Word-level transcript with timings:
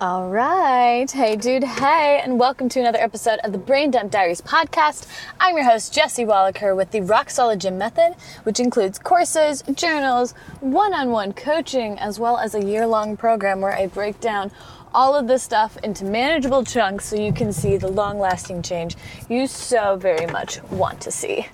All 0.00 0.30
right. 0.30 1.10
Hey, 1.10 1.34
dude. 1.34 1.64
Hey, 1.64 2.20
and 2.22 2.38
welcome 2.38 2.68
to 2.68 2.78
another 2.78 3.00
episode 3.00 3.40
of 3.42 3.50
the 3.50 3.58
Brain 3.58 3.90
Dump 3.90 4.12
Diaries 4.12 4.40
podcast. 4.40 5.08
I'm 5.40 5.56
your 5.56 5.64
host, 5.64 5.92
Jesse 5.92 6.24
Wallaker, 6.24 6.76
with 6.76 6.92
the 6.92 7.00
Rock 7.00 7.30
Solid 7.30 7.60
Gym 7.60 7.78
Method, 7.78 8.14
which 8.44 8.60
includes 8.60 8.96
courses, 9.00 9.64
journals, 9.74 10.34
one 10.60 10.94
on 10.94 11.10
one 11.10 11.32
coaching, 11.32 11.98
as 11.98 12.20
well 12.20 12.38
as 12.38 12.54
a 12.54 12.64
year 12.64 12.86
long 12.86 13.16
program 13.16 13.60
where 13.60 13.72
I 13.72 13.88
break 13.88 14.20
down 14.20 14.52
all 14.94 15.16
of 15.16 15.26
this 15.26 15.42
stuff 15.42 15.76
into 15.78 16.04
manageable 16.04 16.62
chunks 16.62 17.06
so 17.06 17.16
you 17.16 17.32
can 17.32 17.52
see 17.52 17.76
the 17.76 17.88
long 17.88 18.20
lasting 18.20 18.62
change 18.62 18.94
you 19.28 19.48
so 19.48 19.96
very 19.96 20.26
much 20.26 20.62
want 20.70 21.00
to 21.00 21.10
see. 21.10 21.48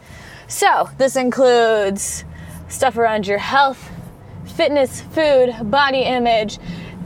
So, 0.48 0.90
this 0.98 1.16
includes 1.16 2.26
stuff 2.68 2.98
around 2.98 3.26
your 3.26 3.38
health, 3.38 3.90
fitness, 4.44 5.00
food, 5.00 5.54
body 5.70 6.00
image 6.02 6.58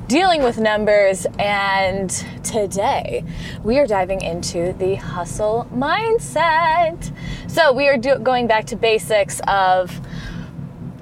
dealing 0.09 0.43
with 0.43 0.59
numbers, 0.59 1.27
and 1.39 2.09
today 2.43 3.23
we 3.63 3.79
are 3.79 3.87
diving 3.87 4.23
into 4.23 4.73
the 4.79 4.95
hustle 4.95 5.69
mindset. 5.73 7.13
So, 7.47 7.73
we 7.75 7.89
are 7.89 7.99
do- 7.99 8.19
going 8.19 8.47
back 8.47 8.65
to 8.67 8.77
basics 8.77 9.41
of 9.47 10.01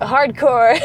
hardcore 0.01 0.77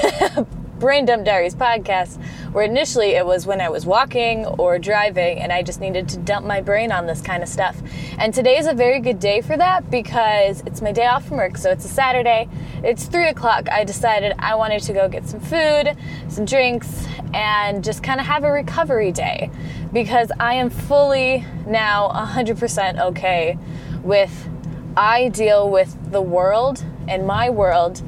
Brain 0.79 1.05
Dump 1.05 1.26
Diaries 1.26 1.55
podcast, 1.55 2.23
where 2.51 2.65
initially 2.65 3.11
it 3.11 3.25
was 3.25 3.45
when 3.45 3.61
I 3.61 3.69
was 3.69 3.85
walking 3.85 4.45
or 4.45 4.77
driving 4.77 5.39
and 5.39 5.51
I 5.51 5.63
just 5.63 5.79
needed 5.79 6.09
to 6.09 6.17
dump 6.17 6.45
my 6.45 6.61
brain 6.61 6.91
on 6.91 7.05
this 7.05 7.21
kind 7.21 7.43
of 7.43 7.49
stuff. 7.49 7.81
And 8.17 8.33
today 8.33 8.57
is 8.57 8.67
a 8.67 8.73
very 8.73 8.99
good 8.99 9.19
day 9.19 9.41
for 9.41 9.55
that 9.57 9.89
because 9.89 10.61
it's 10.65 10.81
my 10.81 10.91
day 10.91 11.05
off 11.05 11.25
from 11.25 11.37
work, 11.37 11.57
so 11.57 11.71
it's 11.71 11.85
a 11.85 11.89
Saturday. 11.89 12.49
It's 12.83 13.05
three 13.05 13.29
o'clock. 13.29 13.69
I 13.69 13.83
decided 13.83 14.33
I 14.39 14.55
wanted 14.55 14.81
to 14.83 14.93
go 14.93 15.07
get 15.07 15.27
some 15.27 15.39
food, 15.39 15.95
some 16.27 16.45
drinks, 16.45 17.05
and 17.33 17.83
just 17.83 18.03
kind 18.03 18.19
of 18.19 18.25
have 18.25 18.43
a 18.43 18.51
recovery 18.51 19.11
day 19.11 19.49
because 19.93 20.31
I 20.39 20.55
am 20.55 20.70
fully 20.70 21.45
now 21.65 22.09
100% 22.09 22.99
okay 22.99 23.57
with 24.04 24.49
I 24.98 25.29
deal 25.29 25.70
with 25.70 26.11
the 26.11 26.21
world 26.21 26.83
and 27.07 27.26
my 27.26 27.49
world 27.49 28.01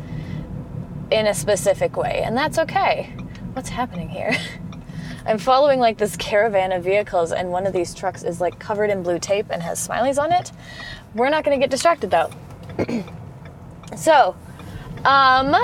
in 1.11 1.27
a 1.27 1.33
specific 1.33 1.95
way, 1.95 2.21
and 2.25 2.35
that's 2.35 2.57
okay. 2.59 3.15
What's 3.53 3.69
happening 3.69 4.09
here? 4.09 4.35
I'm 5.27 5.37
following 5.37 5.79
like 5.79 5.99
this 5.99 6.17
caravan 6.17 6.71
of 6.71 6.83
vehicles, 6.83 7.31
and 7.31 7.51
one 7.51 7.67
of 7.67 7.73
these 7.73 7.93
trucks 7.93 8.23
is 8.23 8.41
like 8.41 8.57
covered 8.57 8.89
in 8.89 9.03
blue 9.03 9.19
tape 9.19 9.45
and 9.51 9.61
has 9.61 9.87
smileys 9.87 10.17
on 10.17 10.31
it. 10.31 10.51
We're 11.13 11.29
not 11.29 11.43
gonna 11.43 11.59
get 11.59 11.69
distracted 11.69 12.09
though. 12.09 12.31
so, 13.95 14.35
um, 15.05 15.55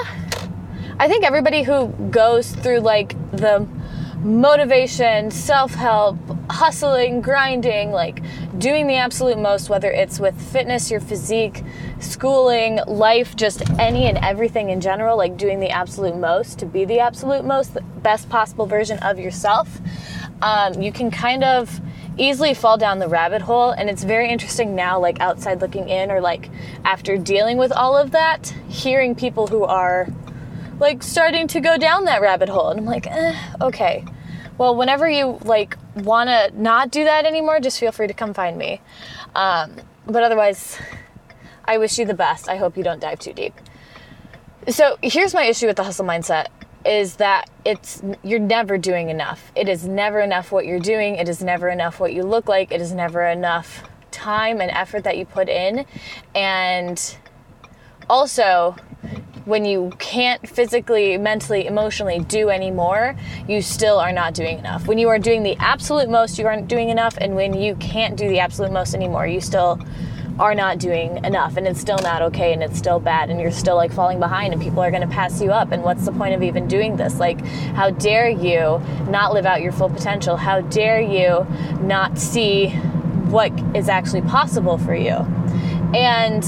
I 1.00 1.08
think 1.08 1.26
everybody 1.26 1.64
who 1.64 1.88
goes 2.12 2.52
through 2.52 2.82
like 2.82 3.16
the 3.32 3.68
motivation, 4.24 5.32
self 5.32 5.74
help, 5.74 6.18
hustling, 6.52 7.22
grinding, 7.22 7.92
like 7.92 8.22
doing 8.58 8.88
the 8.88 8.96
absolute 8.96 9.38
most, 9.38 9.70
whether 9.70 9.92
it's 9.92 10.20
with 10.20 10.40
fitness, 10.52 10.90
your 10.90 11.00
physique, 11.00 11.64
schooling, 12.00 12.80
life, 12.88 13.36
just 13.36 13.70
any 13.80 14.08
and 14.08 14.18
everything 14.20 14.70
in 14.70 14.82
general, 14.82 15.18
like 15.18 15.38
doing 15.38 15.60
the 15.60 15.70
absolute 15.70 16.16
most 16.18 16.60
to 16.60 16.66
be 16.66 16.86
the 16.86 17.00
absolute 17.00 17.46
most, 17.46 17.74
the 17.74 17.82
best 17.82 18.30
possible 18.30 18.66
version 18.66 18.98
of 19.00 19.20
yourself, 19.20 19.80
um, 20.42 20.82
you 20.82 20.92
can 20.92 21.12
kind 21.12 21.44
of 21.44 21.80
easily 22.18 22.54
fall 22.54 22.78
down 22.78 23.00
the 23.00 23.08
rabbit 23.08 23.42
hole. 23.42 23.72
And 23.72 23.90
it's 23.90 24.04
very 24.04 24.30
interesting 24.30 24.76
now, 24.76 25.00
like 25.00 25.20
outside 25.20 25.62
looking 25.62 25.88
in, 25.90 26.12
or 26.12 26.20
like 26.20 26.50
after 26.84 27.18
dealing 27.18 27.58
with 27.58 27.72
all 27.72 27.96
of 27.96 28.12
that, 28.12 28.54
hearing 28.68 29.16
people 29.16 29.48
who 29.48 29.64
are 29.64 30.08
like 30.80 31.04
starting 31.04 31.48
to 31.50 31.60
go 31.60 31.78
down 31.78 32.06
that 32.06 32.22
rabbit 32.22 32.50
hole. 32.50 32.70
And 32.70 32.80
I'm 32.80 32.86
like, 32.86 33.08
eh, 33.08 33.38
okay. 33.62 34.06
Well, 34.60 34.76
whenever 34.76 35.10
you 35.10 35.40
like 35.46 35.78
want 35.96 36.28
to 36.28 36.52
not 36.54 36.92
do 36.92 37.06
that 37.06 37.26
anymore, 37.26 37.62
just 37.62 37.80
feel 37.80 37.94
free 37.94 38.08
to 38.08 38.14
come 38.14 38.34
find 38.34 38.58
me. 38.58 38.82
Um, 39.34 39.78
but 40.06 40.22
otherwise, 40.22 40.78
I 41.64 41.78
wish 41.78 41.98
you 41.98 42.06
the 42.06 42.14
best. 42.14 42.50
I 42.50 42.58
hope 42.58 42.76
you 42.76 42.84
don't 42.84 43.00
dive 43.00 43.20
too 43.20 43.32
deep. 43.32 43.54
So 44.68 44.98
here's 45.02 45.34
my 45.34 45.46
issue 45.46 45.66
with 45.66 45.78
the 45.78 45.84
hustle 45.86 46.06
mindset 46.06 46.48
is 46.86 47.16
that 47.16 47.50
it's 47.64 48.02
you're 48.22 48.40
never 48.40 48.78
doing 48.78 49.10
enough. 49.10 49.50
It 49.56 49.70
is 49.70 49.88
never 49.88 50.20
enough 50.20 50.52
what 50.52 50.66
you're 50.66 50.80
doing. 50.82 51.16
It 51.16 51.30
is 51.30 51.42
never 51.42 51.70
enough 51.70 52.02
what 52.02 52.14
you 52.14 52.24
look 52.24 52.50
like. 52.50 52.74
It 52.74 52.82
is 52.82 52.92
never 52.92 53.26
enough 53.26 53.84
time 54.12 54.60
and 54.60 54.70
effort 54.72 55.06
that 55.06 55.18
you 55.18 55.26
put 55.26 55.48
in. 55.48 55.86
And 56.36 57.18
also, 58.10 58.76
when 59.46 59.66
you 59.66 59.92
can't 60.00 60.48
physically, 60.48 61.18
mentally, 61.18 61.66
emotionally 61.66 62.20
do 62.20 62.50
anymore, 62.50 63.16
you 63.48 63.62
still 63.62 64.00
are 64.00 64.12
not 64.12 64.34
doing 64.34 64.60
enough. 64.60 64.88
When 64.88 64.98
you 64.98 65.10
are 65.10 65.20
doing 65.20 65.44
the 65.44 65.56
absolute 65.60 66.10
most, 66.10 66.38
you 66.38 66.48
aren't 66.48 66.68
doing 66.68 66.90
enough. 66.90 67.18
And 67.20 67.36
when 67.36 67.54
you 67.54 67.76
can't 67.76 68.16
do 68.16 68.28
the 68.28 68.40
absolute 68.40 68.72
most 68.72 68.94
anymore, 68.94 69.28
you 69.28 69.42
still 69.42 69.80
are 70.40 70.56
not 70.56 70.80
doing 70.80 71.24
enough 71.26 71.58
and 71.58 71.68
it's 71.68 71.82
still 71.82 71.98
not 71.98 72.22
okay 72.22 72.54
and 72.54 72.64
it's 72.64 72.78
still 72.78 73.00
bad 73.00 73.30
and 73.30 73.42
you're 73.42 73.52
still 73.52 73.76
like 73.76 73.92
falling 73.92 74.20
behind 74.20 74.54
and 74.54 74.62
people 74.62 74.80
are 74.80 74.90
going 74.90 75.02
to 75.02 75.14
pass 75.14 75.42
you 75.42 75.52
up 75.52 75.74
and 75.74 75.84
what's 75.84 76.06
the 76.06 76.14
point 76.14 76.34
of 76.34 76.42
even 76.42 76.66
doing 76.66 76.96
this 76.96 77.20
like 77.20 77.42
how 77.76 77.90
dare 77.90 78.30
you 78.30 78.82
not 79.10 79.34
live 79.34 79.46
out 79.46 79.62
your 79.62 79.74
full 79.74 79.90
potential 79.90 80.38
how 80.38 80.62
dare 80.62 81.02
you 81.02 81.46
not 81.82 82.18
see 82.18 82.70
what 83.28 83.52
is 83.76 83.90
actually 83.90 84.22
possible 84.22 84.78
for 84.78 84.96
you 84.96 85.12
and 85.94 86.46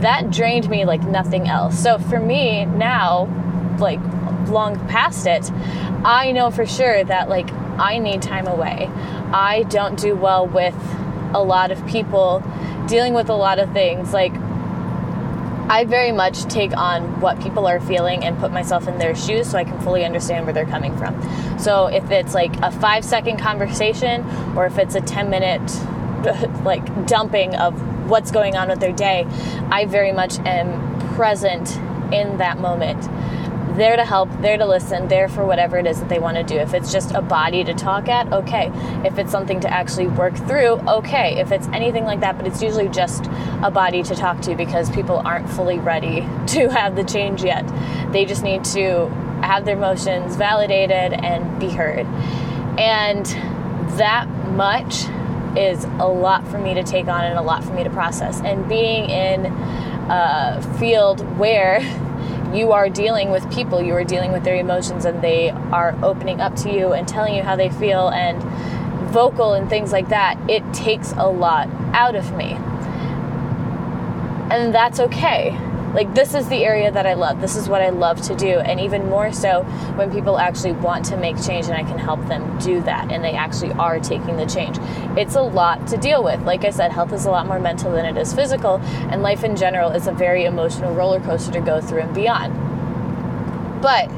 that 0.00 0.30
drained 0.30 0.68
me 0.68 0.84
like 0.84 1.02
nothing 1.02 1.48
else. 1.48 1.78
So 1.78 1.98
for 1.98 2.20
me 2.20 2.64
now, 2.64 3.26
like 3.78 4.00
long 4.48 4.78
past 4.88 5.26
it, 5.26 5.50
I 6.04 6.32
know 6.32 6.50
for 6.50 6.66
sure 6.66 7.04
that 7.04 7.28
like 7.28 7.50
I 7.78 7.98
need 7.98 8.22
time 8.22 8.46
away. 8.46 8.90
I 9.32 9.64
don't 9.64 9.98
do 9.98 10.14
well 10.14 10.46
with 10.46 10.74
a 11.34 11.42
lot 11.42 11.70
of 11.70 11.84
people 11.86 12.42
dealing 12.86 13.14
with 13.14 13.28
a 13.28 13.34
lot 13.34 13.58
of 13.58 13.72
things. 13.72 14.12
Like 14.12 14.32
I 15.68 15.84
very 15.84 16.12
much 16.12 16.44
take 16.44 16.76
on 16.76 17.20
what 17.20 17.40
people 17.40 17.66
are 17.66 17.80
feeling 17.80 18.24
and 18.24 18.38
put 18.38 18.52
myself 18.52 18.86
in 18.86 18.98
their 18.98 19.16
shoes 19.16 19.50
so 19.50 19.58
I 19.58 19.64
can 19.64 19.80
fully 19.80 20.04
understand 20.04 20.46
where 20.46 20.54
they're 20.54 20.64
coming 20.64 20.96
from. 20.96 21.20
So 21.58 21.86
if 21.86 22.08
it's 22.10 22.34
like 22.34 22.56
a 22.60 22.70
5 22.70 23.04
second 23.04 23.38
conversation 23.38 24.24
or 24.56 24.66
if 24.66 24.78
it's 24.78 24.94
a 24.94 25.00
10 25.00 25.28
minute 25.28 25.60
like 26.64 27.06
dumping 27.06 27.56
of 27.56 27.74
what's 28.08 28.30
going 28.30 28.56
on 28.56 28.68
with 28.68 28.80
their 28.80 28.92
day, 28.92 29.26
I 29.70 29.86
very 29.86 30.12
much 30.12 30.38
am 30.40 30.98
present 31.14 31.76
in 32.12 32.38
that 32.38 32.58
moment. 32.58 33.08
There 33.76 33.96
to 33.96 34.04
help, 34.06 34.30
there 34.40 34.56
to 34.56 34.64
listen, 34.64 35.08
there 35.08 35.28
for 35.28 35.44
whatever 35.44 35.76
it 35.76 35.86
is 35.86 36.00
that 36.00 36.08
they 36.08 36.18
want 36.18 36.38
to 36.38 36.42
do. 36.42 36.56
If 36.56 36.72
it's 36.72 36.90
just 36.90 37.12
a 37.12 37.20
body 37.20 37.62
to 37.64 37.74
talk 37.74 38.08
at, 38.08 38.32
okay. 38.32 38.70
If 39.04 39.18
it's 39.18 39.30
something 39.30 39.60
to 39.60 39.72
actually 39.72 40.06
work 40.06 40.34
through, 40.34 40.80
okay. 40.88 41.38
If 41.38 41.52
it's 41.52 41.66
anything 41.68 42.04
like 42.04 42.20
that, 42.20 42.38
but 42.38 42.46
it's 42.46 42.62
usually 42.62 42.88
just 42.88 43.26
a 43.62 43.70
body 43.70 44.02
to 44.04 44.14
talk 44.14 44.40
to 44.42 44.54
because 44.54 44.88
people 44.90 45.18
aren't 45.18 45.50
fully 45.50 45.78
ready 45.78 46.20
to 46.48 46.68
have 46.68 46.96
the 46.96 47.04
change 47.04 47.44
yet. 47.44 47.66
They 48.12 48.24
just 48.24 48.42
need 48.42 48.64
to 48.64 49.08
have 49.42 49.66
their 49.66 49.76
emotions 49.76 50.36
validated 50.36 51.12
and 51.12 51.60
be 51.60 51.68
heard. 51.68 52.06
And 52.78 53.26
that 53.98 54.26
much 54.52 55.06
is 55.56 55.84
a 55.84 56.06
lot 56.06 56.46
for 56.48 56.58
me 56.58 56.74
to 56.74 56.82
take 56.82 57.08
on 57.08 57.24
and 57.24 57.38
a 57.38 57.42
lot 57.42 57.64
for 57.64 57.72
me 57.72 57.84
to 57.84 57.90
process. 57.90 58.40
And 58.40 58.68
being 58.68 59.10
in 59.10 59.46
a 59.46 60.76
field 60.78 61.20
where 61.38 61.80
you 62.54 62.72
are 62.72 62.88
dealing 62.88 63.30
with 63.30 63.50
people, 63.52 63.82
you 63.82 63.94
are 63.94 64.04
dealing 64.04 64.32
with 64.32 64.44
their 64.44 64.56
emotions, 64.56 65.04
and 65.04 65.22
they 65.22 65.50
are 65.50 65.96
opening 66.02 66.40
up 66.40 66.54
to 66.56 66.72
you 66.72 66.92
and 66.92 67.06
telling 67.06 67.34
you 67.34 67.42
how 67.42 67.56
they 67.56 67.70
feel 67.70 68.08
and 68.10 68.42
vocal 69.10 69.54
and 69.54 69.68
things 69.68 69.92
like 69.92 70.08
that, 70.08 70.38
it 70.48 70.62
takes 70.74 71.12
a 71.12 71.26
lot 71.26 71.68
out 71.92 72.14
of 72.14 72.36
me. 72.36 72.52
And 74.48 74.74
that's 74.74 75.00
okay 75.00 75.58
like 75.94 76.14
this 76.14 76.34
is 76.34 76.48
the 76.48 76.64
area 76.64 76.90
that 76.90 77.06
I 77.06 77.14
love. 77.14 77.40
This 77.40 77.56
is 77.56 77.68
what 77.68 77.80
I 77.80 77.90
love 77.90 78.20
to 78.22 78.34
do. 78.34 78.58
And 78.58 78.80
even 78.80 79.08
more 79.08 79.32
so 79.32 79.62
when 79.96 80.12
people 80.12 80.38
actually 80.38 80.72
want 80.72 81.04
to 81.06 81.16
make 81.16 81.40
change 81.42 81.66
and 81.66 81.74
I 81.74 81.82
can 81.82 81.98
help 81.98 82.26
them 82.26 82.58
do 82.58 82.82
that 82.82 83.10
and 83.10 83.24
they 83.24 83.32
actually 83.32 83.72
are 83.72 83.98
taking 83.98 84.36
the 84.36 84.46
change. 84.46 84.78
It's 85.18 85.36
a 85.36 85.42
lot 85.42 85.86
to 85.88 85.96
deal 85.96 86.22
with. 86.22 86.42
Like 86.42 86.64
I 86.64 86.70
said, 86.70 86.92
health 86.92 87.12
is 87.12 87.24
a 87.24 87.30
lot 87.30 87.46
more 87.46 87.58
mental 87.58 87.92
than 87.92 88.04
it 88.04 88.16
is 88.16 88.34
physical, 88.34 88.76
and 89.10 89.22
life 89.22 89.44
in 89.44 89.56
general 89.56 89.90
is 89.90 90.06
a 90.06 90.12
very 90.12 90.44
emotional 90.44 90.94
roller 90.94 91.20
coaster 91.20 91.52
to 91.52 91.60
go 91.60 91.80
through 91.80 92.00
and 92.00 92.14
beyond. 92.14 92.52
But 93.80 94.10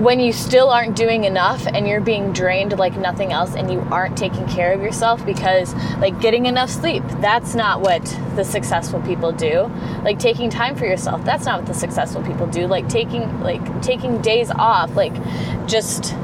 when 0.00 0.20
you 0.20 0.30
still 0.30 0.68
aren't 0.68 0.94
doing 0.94 1.24
enough 1.24 1.66
and 1.66 1.88
you're 1.88 2.02
being 2.02 2.32
drained 2.32 2.78
like 2.78 2.96
nothing 2.98 3.32
else 3.32 3.54
and 3.54 3.72
you 3.72 3.80
aren't 3.90 4.16
taking 4.16 4.46
care 4.46 4.72
of 4.72 4.82
yourself 4.82 5.24
because 5.24 5.74
like 5.98 6.20
getting 6.20 6.44
enough 6.44 6.68
sleep 6.68 7.02
that's 7.20 7.54
not 7.54 7.80
what 7.80 8.04
the 8.34 8.44
successful 8.44 9.00
people 9.02 9.32
do. 9.32 9.72
Like 10.02 10.18
taking 10.18 10.50
time 10.50 10.76
for 10.76 10.84
yourself 10.84 11.24
that's 11.24 11.46
not 11.46 11.60
what 11.60 11.66
the 11.66 11.74
successful 11.74 12.22
people 12.22 12.46
do. 12.46 12.66
Like 12.66 12.88
taking 12.88 13.40
like 13.40 13.82
taking 13.82 14.20
days 14.20 14.50
off 14.50 14.94
like 14.94 15.14
just 15.66 16.14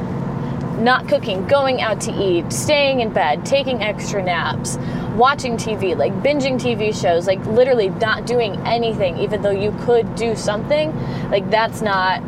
not 0.79 1.09
cooking 1.09 1.47
going 1.47 1.81
out 1.81 2.01
to 2.03 2.13
eat 2.13 2.53
staying 2.53 3.01
in 3.01 3.13
bed 3.13 3.47
taking 3.47 3.83
extra 3.83 4.23
naps 4.23 4.77
watching 5.17 5.57
TV, 5.57 5.97
like 5.97 6.13
binging 6.23 6.59
TV 6.59 6.99
shows, 6.99 7.27
like 7.27 7.45
literally 7.47 7.91
not 7.91 8.27
doing 8.27 8.57
anything, 8.67 9.19
even 9.19 9.43
though 9.43 9.51
you 9.51 9.71
could 9.81 10.15
do 10.15 10.35
something, 10.35 10.91
like 11.31 11.49
that's 11.51 11.83
not 11.83 12.23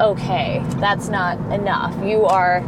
okay. 0.00 0.62
That's 0.76 1.08
not 1.08 1.38
enough. 1.52 1.94
You 2.04 2.24
are 2.24 2.62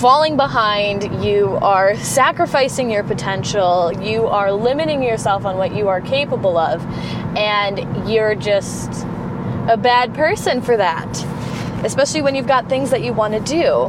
falling 0.00 0.36
behind, 0.36 1.24
you 1.24 1.58
are 1.62 1.96
sacrificing 1.96 2.90
your 2.90 3.04
potential, 3.04 3.92
you 4.02 4.26
are 4.26 4.52
limiting 4.52 5.02
yourself 5.02 5.44
on 5.44 5.56
what 5.56 5.74
you 5.74 5.88
are 5.88 6.00
capable 6.00 6.58
of, 6.58 6.84
and 7.36 8.08
you're 8.08 8.34
just 8.34 8.90
a 9.68 9.78
bad 9.80 10.14
person 10.14 10.60
for 10.60 10.76
that. 10.76 11.06
Especially 11.84 12.22
when 12.22 12.34
you've 12.34 12.46
got 12.46 12.68
things 12.68 12.90
that 12.90 13.02
you 13.02 13.12
want 13.12 13.34
to 13.34 13.40
do. 13.40 13.86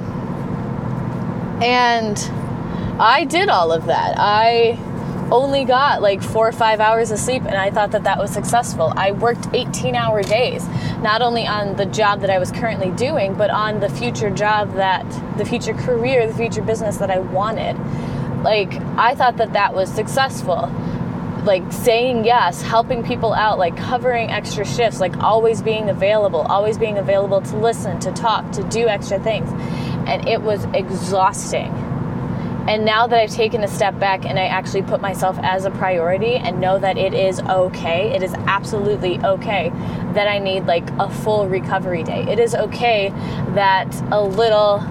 And 1.64 2.18
I 3.00 3.26
did 3.26 3.50
all 3.50 3.72
of 3.72 3.86
that. 3.88 4.16
I 4.18 4.78
only 5.32 5.66
got 5.66 6.02
like 6.02 6.22
four 6.22 6.48
or 6.48 6.52
five 6.52 6.80
hours 6.80 7.12
of 7.12 7.20
sleep, 7.20 7.44
and 7.44 7.56
I 7.56 7.70
thought 7.70 7.92
that 7.92 8.04
that 8.04 8.18
was 8.18 8.32
successful. 8.32 8.94
I 8.96 9.12
worked 9.12 9.48
18 9.54 9.96
hour 9.96 10.24
days, 10.24 10.68
not 11.02 11.22
only 11.22 11.46
on 11.46 11.76
the 11.76 11.86
job 11.86 12.22
that 12.22 12.30
I 12.30 12.40
was 12.40 12.52
currently 12.52 12.92
doing, 12.92 13.34
but 13.34 13.50
on 13.50 13.80
the 13.80 13.90
future 13.90 14.30
job 14.30 14.74
that, 14.76 15.06
the 15.38 15.46
future 15.46 15.74
career, 15.74 16.28
the 16.28 16.34
future 16.34 16.62
business 16.62 16.98
that 16.98 17.12
I 17.12 17.20
wanted. 17.20 17.78
Like, 18.44 18.74
I 18.98 19.16
thought 19.16 19.38
that 19.38 19.54
that 19.54 19.74
was 19.74 19.92
successful. 19.92 20.72
Like, 21.44 21.72
saying 21.72 22.26
yes, 22.26 22.62
helping 22.62 23.04
people 23.04 23.34
out, 23.34 23.58
like 23.58 23.76
covering 23.78 24.30
extra 24.30 24.66
shifts, 24.66 25.00
like 25.00 25.18
always 25.18 25.62
being 25.62 25.90
available, 25.90 26.42
always 26.42 26.78
being 26.78 26.98
available 26.98 27.42
to 27.42 27.58
listen, 27.58 28.00
to 28.02 28.12
talk, 28.12 28.52
to 28.54 28.64
do 28.64 28.88
extra 28.88 29.20
things. 29.20 29.50
And 30.08 30.28
it 30.28 30.42
was 30.42 30.66
exhausting 30.74 31.87
and 32.68 32.84
now 32.84 33.08
that 33.08 33.18
I've 33.18 33.32
taken 33.32 33.64
a 33.64 33.68
step 33.68 33.98
back 33.98 34.26
and 34.26 34.38
I 34.38 34.48
actually 34.48 34.82
put 34.82 35.00
myself 35.00 35.38
as 35.42 35.64
a 35.64 35.72
priority 35.72 36.36
and 36.36 36.60
know 36.60 36.78
that 36.80 36.98
it 36.98 37.14
is 37.14 37.40
okay, 37.40 38.14
it 38.14 38.22
is 38.22 38.34
absolutely 38.46 39.20
okay 39.20 39.70
that 40.14 40.28
I 40.28 40.40
need 40.40 40.66
like 40.66 40.90
a 41.00 41.10
full 41.10 41.48
recovery 41.48 42.04
day. 42.04 42.26
It 42.28 42.40
is 42.40 42.54
okay 42.54 43.10
that 43.56 43.88
a 44.12 44.22
little 44.22 44.84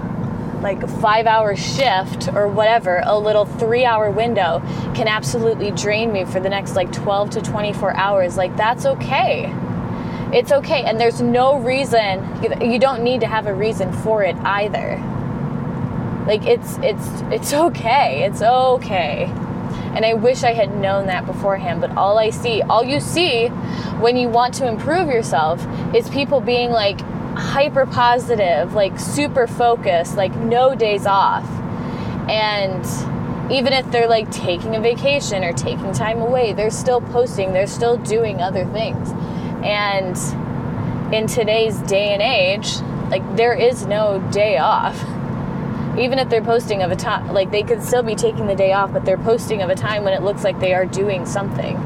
like 0.62 0.88
five 1.00 1.26
hour 1.26 1.55
shift 1.55 2.28
or 2.28 2.49
whatever, 2.49 3.02
a 3.05 3.19
little 3.19 3.44
three 3.44 3.84
hour 3.84 4.11
window 4.11 4.61
can 4.94 5.06
absolutely 5.06 5.70
drain 5.70 6.12
me 6.12 6.25
for 6.25 6.40
the 6.40 6.49
next 6.49 6.76
like 6.76 6.90
12 6.93 7.31
to 7.31 7.43
24 7.43 7.94
hours. 7.94 8.38
Like, 8.38 8.56
that's 8.56 8.87
okay. 8.87 9.52
It's 10.32 10.50
okay. 10.50 10.82
And 10.84 10.99
there's 10.99 11.20
no 11.20 11.58
reason, 11.58 12.25
you 12.61 12.78
don't 12.78 13.02
need 13.02 13.20
to 13.20 13.26
have 13.26 13.46
a 13.46 13.55
reason 13.55 13.93
for 13.93 14.23
it 14.23 14.34
either. 14.37 15.00
Like 16.26 16.44
it's 16.46 16.78
it's 16.78 17.06
it's 17.32 17.52
okay. 17.52 18.25
It's 18.25 18.43
okay. 18.43 19.32
And 19.94 20.05
I 20.05 20.12
wish 20.12 20.43
I 20.43 20.52
had 20.52 20.76
known 20.76 21.06
that 21.06 21.25
beforehand, 21.25 21.81
but 21.81 21.90
all 21.96 22.19
I 22.19 22.28
see, 22.28 22.61
all 22.61 22.84
you 22.84 23.00
see 23.00 23.49
when 23.99 24.17
you 24.17 24.28
want 24.28 24.52
to 24.55 24.69
improve 24.69 25.08
yourself 25.08 25.67
is 25.94 26.11
people 26.11 26.40
being 26.40 26.70
like 26.70 27.00
hyper 27.37 27.87
positive, 27.87 28.75
like 28.75 28.99
super 28.99 29.46
focused, 29.46 30.17
like 30.17 30.34
no 30.37 30.75
days 30.75 31.06
off. 31.06 31.49
And 32.28 32.84
even 33.50 33.73
if 33.73 33.90
they're 33.90 34.08
like 34.08 34.31
taking 34.31 34.76
a 34.76 34.81
vacation 34.81 35.44
or 35.44 35.52
taking 35.52 35.93
time 35.93 36.20
away, 36.20 36.52
they're 36.52 36.70
still 36.70 37.00
posting, 37.00 37.52
they're 37.52 37.67
still 37.67 37.96
doing 37.96 38.43
other 38.43 38.67
things. 38.67 39.11
And 39.64 40.17
in 41.14 41.26
today's 41.26 41.78
day 41.82 42.12
and 42.12 42.20
age, 42.20 42.81
like 43.11 43.37
there 43.37 43.55
is 43.55 43.87
no 43.87 44.19
day 44.32 44.58
off 44.58 45.00
even 45.99 46.19
if 46.19 46.29
they're 46.29 46.43
posting 46.43 46.83
of 46.83 46.91
a 46.91 46.97
time 46.97 47.33
like 47.33 47.51
they 47.51 47.63
could 47.63 47.83
still 47.83 48.03
be 48.03 48.15
taking 48.15 48.47
the 48.47 48.55
day 48.55 48.73
off 48.73 48.93
but 48.93 49.05
they're 49.05 49.17
posting 49.17 49.63
of 49.63 49.71
a 49.71 49.75
time 49.75 50.05
when 50.05 50.13
it 50.13 50.23
looks 50.23 50.45
like 50.45 50.59
they 50.61 50.75
are 50.75 50.87
doing 50.87 51.27
something. 51.27 51.77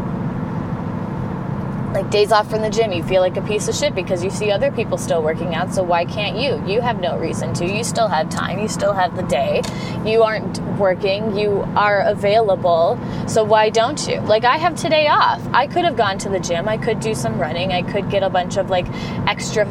Like 1.93 2.09
days 2.09 2.31
off 2.31 2.49
from 2.49 2.63
the 2.63 2.71
gym 2.71 2.93
you 2.93 3.03
feel 3.03 3.21
like 3.21 3.37
a 3.37 3.43
piece 3.43 3.67
of 3.69 3.75
shit 3.75 3.95
because 3.95 4.23
you 4.23 4.31
see 4.31 4.53
other 4.53 4.71
people 4.71 4.97
still 4.97 5.23
working 5.23 5.55
out 5.55 5.75
so 5.75 5.83
why 5.83 6.05
can't 6.05 6.37
you? 6.37 6.63
You 6.73 6.81
have 6.81 7.01
no 7.01 7.19
reason 7.19 7.53
to. 7.55 7.67
You 7.67 7.83
still 7.83 8.07
have 8.07 8.29
time. 8.31 8.61
You 8.61 8.69
still 8.69 8.93
have 8.93 9.17
the 9.17 9.23
day. 9.23 9.63
You 10.05 10.23
aren't 10.23 10.61
working. 10.79 11.37
You 11.37 11.63
are 11.77 12.03
available. 12.03 12.99
So 13.27 13.43
why 13.43 13.71
don't 13.71 14.07
you? 14.07 14.21
Like 14.21 14.45
i 14.45 14.57
have 14.57 14.77
today 14.77 15.09
off. 15.09 15.45
I 15.53 15.67
could 15.67 15.85
have 15.85 15.97
gone 15.97 16.19
to 16.19 16.29
the 16.29 16.39
gym. 16.39 16.69
I 16.69 16.77
could 16.77 17.01
do 17.01 17.15
some 17.15 17.41
running. 17.41 17.73
I 17.73 17.83
could 17.83 18.09
get 18.09 18.23
a 18.23 18.31
bunch 18.31 18.57
of 18.57 18.71
like 18.71 18.87
extra 19.27 19.67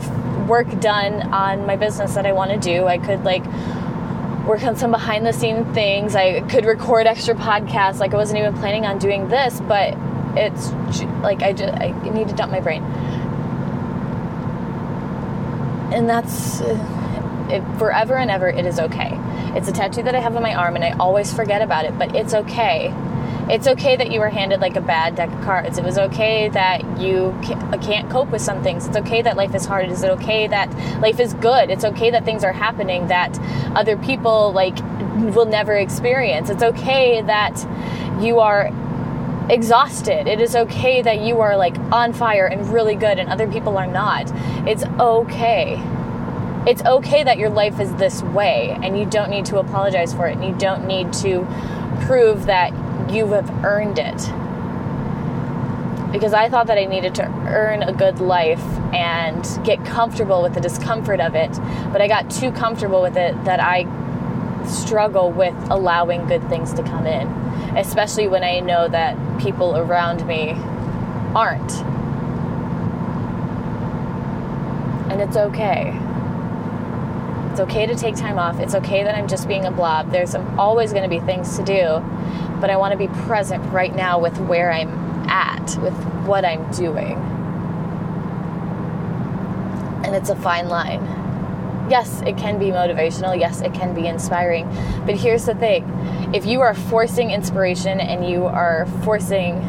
work 0.46 0.80
done 0.82 1.22
on 1.32 1.66
my 1.68 1.76
business 1.76 2.16
that 2.16 2.26
i 2.26 2.34
want 2.34 2.52
to 2.52 2.58
do. 2.58 2.86
I 2.86 2.98
could 2.98 3.24
like 3.24 3.44
work 4.50 4.64
on 4.64 4.76
some 4.76 4.90
behind 4.90 5.28
the 5.28 5.32
scene 5.32 5.64
things. 5.76 6.16
I 6.16 6.42
could 6.42 6.66
record 6.66 7.06
extra 7.06 7.36
podcasts. 7.36 8.00
Like 8.00 8.16
I 8.16 8.18
wasn't 8.18 8.40
even 8.40 8.56
planning 8.56 8.84
on 8.84 8.98
doing 8.98 9.30
this, 9.30 9.62
but 9.62 9.96
it's 10.36 10.72
like 11.22 11.44
I 11.44 11.54
just 11.54 11.72
I 11.72 11.92
need 12.10 12.28
to 12.30 12.36
dump 12.36 12.52
my 12.52 12.60
brain. 12.60 12.84
And 15.94 16.10
that's 16.10 16.62
uh, 16.62 17.48
it, 17.52 17.78
forever 17.78 18.16
and 18.16 18.32
ever. 18.32 18.50
It 18.50 18.66
is 18.66 18.80
okay. 18.80 19.12
It's 19.56 19.68
a 19.68 19.72
tattoo 19.72 20.02
that 20.04 20.16
I 20.16 20.20
have 20.20 20.36
on 20.36 20.42
my 20.42 20.56
arm, 20.56 20.76
and 20.76 20.84
I 20.84 20.92
always 21.00 21.32
forget 21.32 21.62
about 21.62 21.86
it. 21.86 21.98
But 22.00 22.16
it's 22.16 22.34
okay 22.34 22.92
it's 23.50 23.68
okay 23.68 23.96
that 23.96 24.12
you 24.12 24.20
were 24.20 24.30
handed 24.30 24.62
like 24.62 24.76
a 24.76 24.82
bad 24.82 25.16
deck 25.16 25.32
of 25.32 25.42
cards. 25.42 25.80
It 25.80 25.84
was 25.84 25.98
okay 25.98 26.50
that 26.50 27.00
you 27.00 27.36
can't 27.82 28.10
cope 28.10 28.30
with 28.30 28.42
some 28.42 28.62
things. 28.62 28.86
It's 28.86 28.98
okay 28.98 29.24
that 29.24 29.38
life 29.38 29.56
is 29.56 29.66
hard. 29.66 29.90
Is 29.90 30.04
it 30.04 30.12
okay 30.12 30.48
that 30.48 30.72
life 31.02 31.20
is 31.20 31.34
good? 31.34 31.72
It's 31.72 31.84
okay 31.84 32.12
that 32.12 32.26
things 32.26 32.44
are 32.44 32.54
happening 32.54 33.08
that 33.08 33.40
other 33.76 33.98
people 33.98 34.52
like 34.52 34.78
will 35.34 35.48
never 35.48 35.74
experience. 35.74 36.52
It's 36.52 36.62
okay 36.62 37.24
that 37.24 37.58
you 38.22 38.40
are 38.40 38.72
exhausted. 39.50 40.28
It 40.28 40.40
is 40.40 40.56
okay 40.56 41.02
that 41.02 41.22
you 41.22 41.40
are 41.40 41.58
like 41.58 41.76
on 41.92 42.14
fire 42.14 42.46
and 42.46 42.72
really 42.72 42.96
good 42.96 43.18
and 43.18 43.30
other 43.30 43.52
people 43.52 43.80
are 43.80 43.88
not. 43.88 44.32
It's 44.68 44.84
okay. 45.00 45.82
It's 46.68 46.84
okay 46.84 47.24
that 47.24 47.40
your 47.40 47.50
life 47.50 47.80
is 47.80 47.96
this 47.96 48.22
way 48.22 48.78
and 48.84 49.00
you 49.00 49.06
don't 49.06 49.32
need 49.32 49.46
to 49.46 49.58
apologize 49.58 50.14
for 50.14 50.28
it 50.28 50.38
and 50.38 50.46
you 50.46 50.56
don't 50.60 50.86
need 50.86 51.12
to 51.14 51.48
prove 52.02 52.46
that 52.46 52.72
you 53.10 53.28
have 53.28 53.50
earned 53.64 54.00
it. 54.00 54.18
Because 56.12 56.34
I 56.34 56.50
thought 56.50 56.68
that 56.68 56.78
I 56.78 56.86
needed 56.86 57.16
to 57.16 57.26
earn 57.48 57.84
a 57.84 57.94
good 57.94 58.20
life 58.20 58.64
and 58.94 59.46
get 59.64 59.84
comfortable 59.86 60.42
with 60.42 60.56
the 60.56 60.62
discomfort 60.62 61.20
of 61.20 61.36
it, 61.36 61.52
but 61.92 62.02
I 62.02 62.08
got 62.08 62.32
too 62.32 62.52
comfortable 62.52 63.02
with 63.02 63.16
it 63.16 63.44
that 63.46 63.60
I 63.60 63.86
struggle 64.66 65.32
with 65.32 65.56
allowing 65.70 66.28
good 66.28 66.48
things 66.50 66.74
to 66.74 66.84
come 66.84 67.06
in, 67.06 67.28
especially 67.78 68.28
when 68.28 68.44
I 68.44 68.60
know 68.60 68.88
that 68.88 69.18
people 69.40 69.78
around 69.78 70.26
me 70.26 70.52
aren't. 71.36 71.72
And 75.12 75.22
it's 75.22 75.38
okay. 75.38 75.94
It's 77.52 77.60
okay 77.60 77.86
to 77.86 77.96
take 77.96 78.16
time 78.16 78.40
off. 78.40 78.60
It's 78.60 78.74
okay 78.76 79.04
that 79.04 79.16
I'm 79.16 79.28
just 79.28 79.48
being 79.48 79.66
a 79.66 79.72
blob. 79.72 80.12
There's 80.12 80.34
always 80.36 80.92
going 80.92 81.04
to 81.04 81.10
be 81.10 81.20
things 81.20 81.58
to 81.58 81.64
do 81.64 82.04
but 82.60 82.70
I 82.70 82.78
want 82.78 82.92
to 82.92 82.98
be 82.98 83.08
present 83.26 83.64
right 83.72 83.96
now 83.96 84.20
with 84.20 84.38
where 84.40 84.72
I'm 84.72 84.90
at, 85.30 85.78
with 85.82 85.94
what 86.26 86.46
I'm 86.46 86.70
doing. 86.72 87.14
And 90.06 90.16
it's 90.16 90.30
a 90.30 90.36
fine 90.36 90.70
line. 90.70 91.04
Yes, 91.90 92.22
it 92.22 92.38
can 92.38 92.60
be 92.60 92.68
motivational. 92.68 93.40
Yes, 93.40 93.62
it 93.62 93.74
can 93.74 93.96
be 93.96 94.08
inspiring. 94.08 94.68
But 95.06 95.16
here's 95.16 95.46
the 95.46 95.56
thing 95.56 95.84
if 96.34 96.46
you 96.46 96.62
are 96.62 96.74
forcing 96.74 97.32
inspiration 97.32 98.00
and 98.00 98.30
you 98.30 98.46
are 98.46 98.86
forcing 99.04 99.60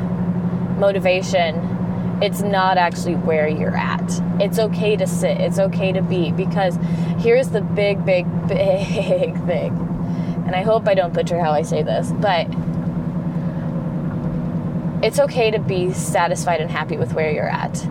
motivation, 0.78 1.78
it's 2.22 2.42
not 2.42 2.76
actually 2.76 3.14
where 3.14 3.48
you're 3.48 3.76
at. 3.76 4.02
It's 4.40 4.58
okay 4.58 4.96
to 4.96 5.06
sit, 5.06 5.40
it's 5.40 5.58
okay 5.58 5.92
to 5.92 6.02
be, 6.02 6.32
because 6.32 6.76
here's 7.18 7.48
the 7.48 7.62
big, 7.62 8.04
big, 8.04 8.26
big 8.48 9.34
thing. 9.46 9.86
And 10.46 10.54
I 10.54 10.62
hope 10.62 10.88
I 10.88 10.94
don't 10.94 11.14
butcher 11.14 11.40
how 11.40 11.52
I 11.52 11.62
say 11.62 11.82
this, 11.82 12.12
but 12.12 12.46
it's 15.02 15.18
okay 15.18 15.50
to 15.50 15.58
be 15.58 15.92
satisfied 15.92 16.60
and 16.60 16.70
happy 16.70 16.96
with 16.96 17.14
where 17.14 17.30
you're 17.30 17.48
at. 17.48 17.84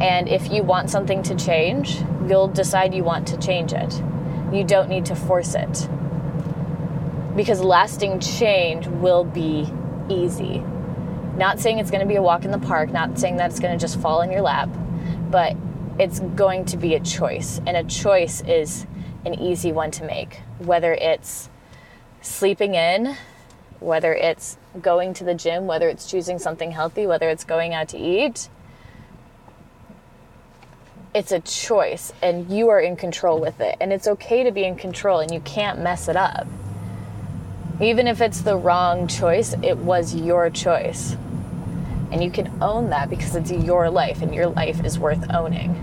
And 0.00 0.28
if 0.28 0.50
you 0.50 0.62
want 0.62 0.90
something 0.90 1.22
to 1.24 1.34
change, 1.36 2.00
you'll 2.26 2.48
decide 2.48 2.94
you 2.94 3.04
want 3.04 3.28
to 3.28 3.38
change 3.38 3.72
it. 3.72 3.94
You 4.52 4.64
don't 4.64 4.88
need 4.88 5.04
to 5.06 5.14
force 5.14 5.54
it. 5.54 5.88
Because 7.36 7.60
lasting 7.60 8.18
change 8.20 8.86
will 8.88 9.24
be 9.24 9.68
easy. 10.08 10.64
Not 11.36 11.60
saying 11.60 11.78
it's 11.78 11.90
going 11.90 12.00
to 12.00 12.08
be 12.08 12.16
a 12.16 12.22
walk 12.22 12.44
in 12.44 12.50
the 12.50 12.58
park, 12.58 12.90
not 12.90 13.18
saying 13.18 13.36
that 13.36 13.50
it's 13.50 13.60
going 13.60 13.78
to 13.78 13.80
just 13.80 14.00
fall 14.00 14.22
in 14.22 14.32
your 14.32 14.42
lap, 14.42 14.68
but 15.30 15.56
it's 15.98 16.20
going 16.20 16.64
to 16.66 16.76
be 16.76 16.94
a 16.94 17.00
choice. 17.00 17.60
And 17.66 17.76
a 17.76 17.84
choice 17.84 18.40
is 18.42 18.86
an 19.24 19.34
easy 19.34 19.70
one 19.70 19.90
to 19.92 20.04
make, 20.04 20.40
whether 20.58 20.92
it's 20.92 21.50
sleeping 22.20 22.74
in, 22.74 23.16
whether 23.80 24.14
it's 24.14 24.56
going 24.80 25.14
to 25.14 25.24
the 25.24 25.34
gym, 25.34 25.66
whether 25.66 25.88
it's 25.88 26.08
choosing 26.08 26.38
something 26.38 26.70
healthy, 26.70 27.06
whether 27.06 27.28
it's 27.28 27.44
going 27.44 27.74
out 27.74 27.88
to 27.88 27.98
eat, 27.98 28.48
it's 31.14 31.32
a 31.32 31.40
choice 31.40 32.12
and 32.22 32.50
you 32.50 32.68
are 32.68 32.80
in 32.80 32.96
control 32.96 33.40
with 33.40 33.60
it. 33.60 33.76
And 33.80 33.92
it's 33.92 34.06
okay 34.06 34.44
to 34.44 34.52
be 34.52 34.64
in 34.64 34.76
control 34.76 35.20
and 35.20 35.32
you 35.32 35.40
can't 35.40 35.80
mess 35.80 36.08
it 36.08 36.16
up. 36.16 36.46
Even 37.80 38.06
if 38.06 38.20
it's 38.20 38.42
the 38.42 38.56
wrong 38.56 39.08
choice, 39.08 39.54
it 39.62 39.78
was 39.78 40.14
your 40.14 40.50
choice. 40.50 41.16
And 42.12 42.22
you 42.22 42.30
can 42.30 42.62
own 42.62 42.90
that 42.90 43.08
because 43.08 43.34
it's 43.34 43.50
your 43.50 43.88
life 43.88 44.20
and 44.20 44.34
your 44.34 44.48
life 44.48 44.84
is 44.84 44.98
worth 44.98 45.32
owning. 45.32 45.74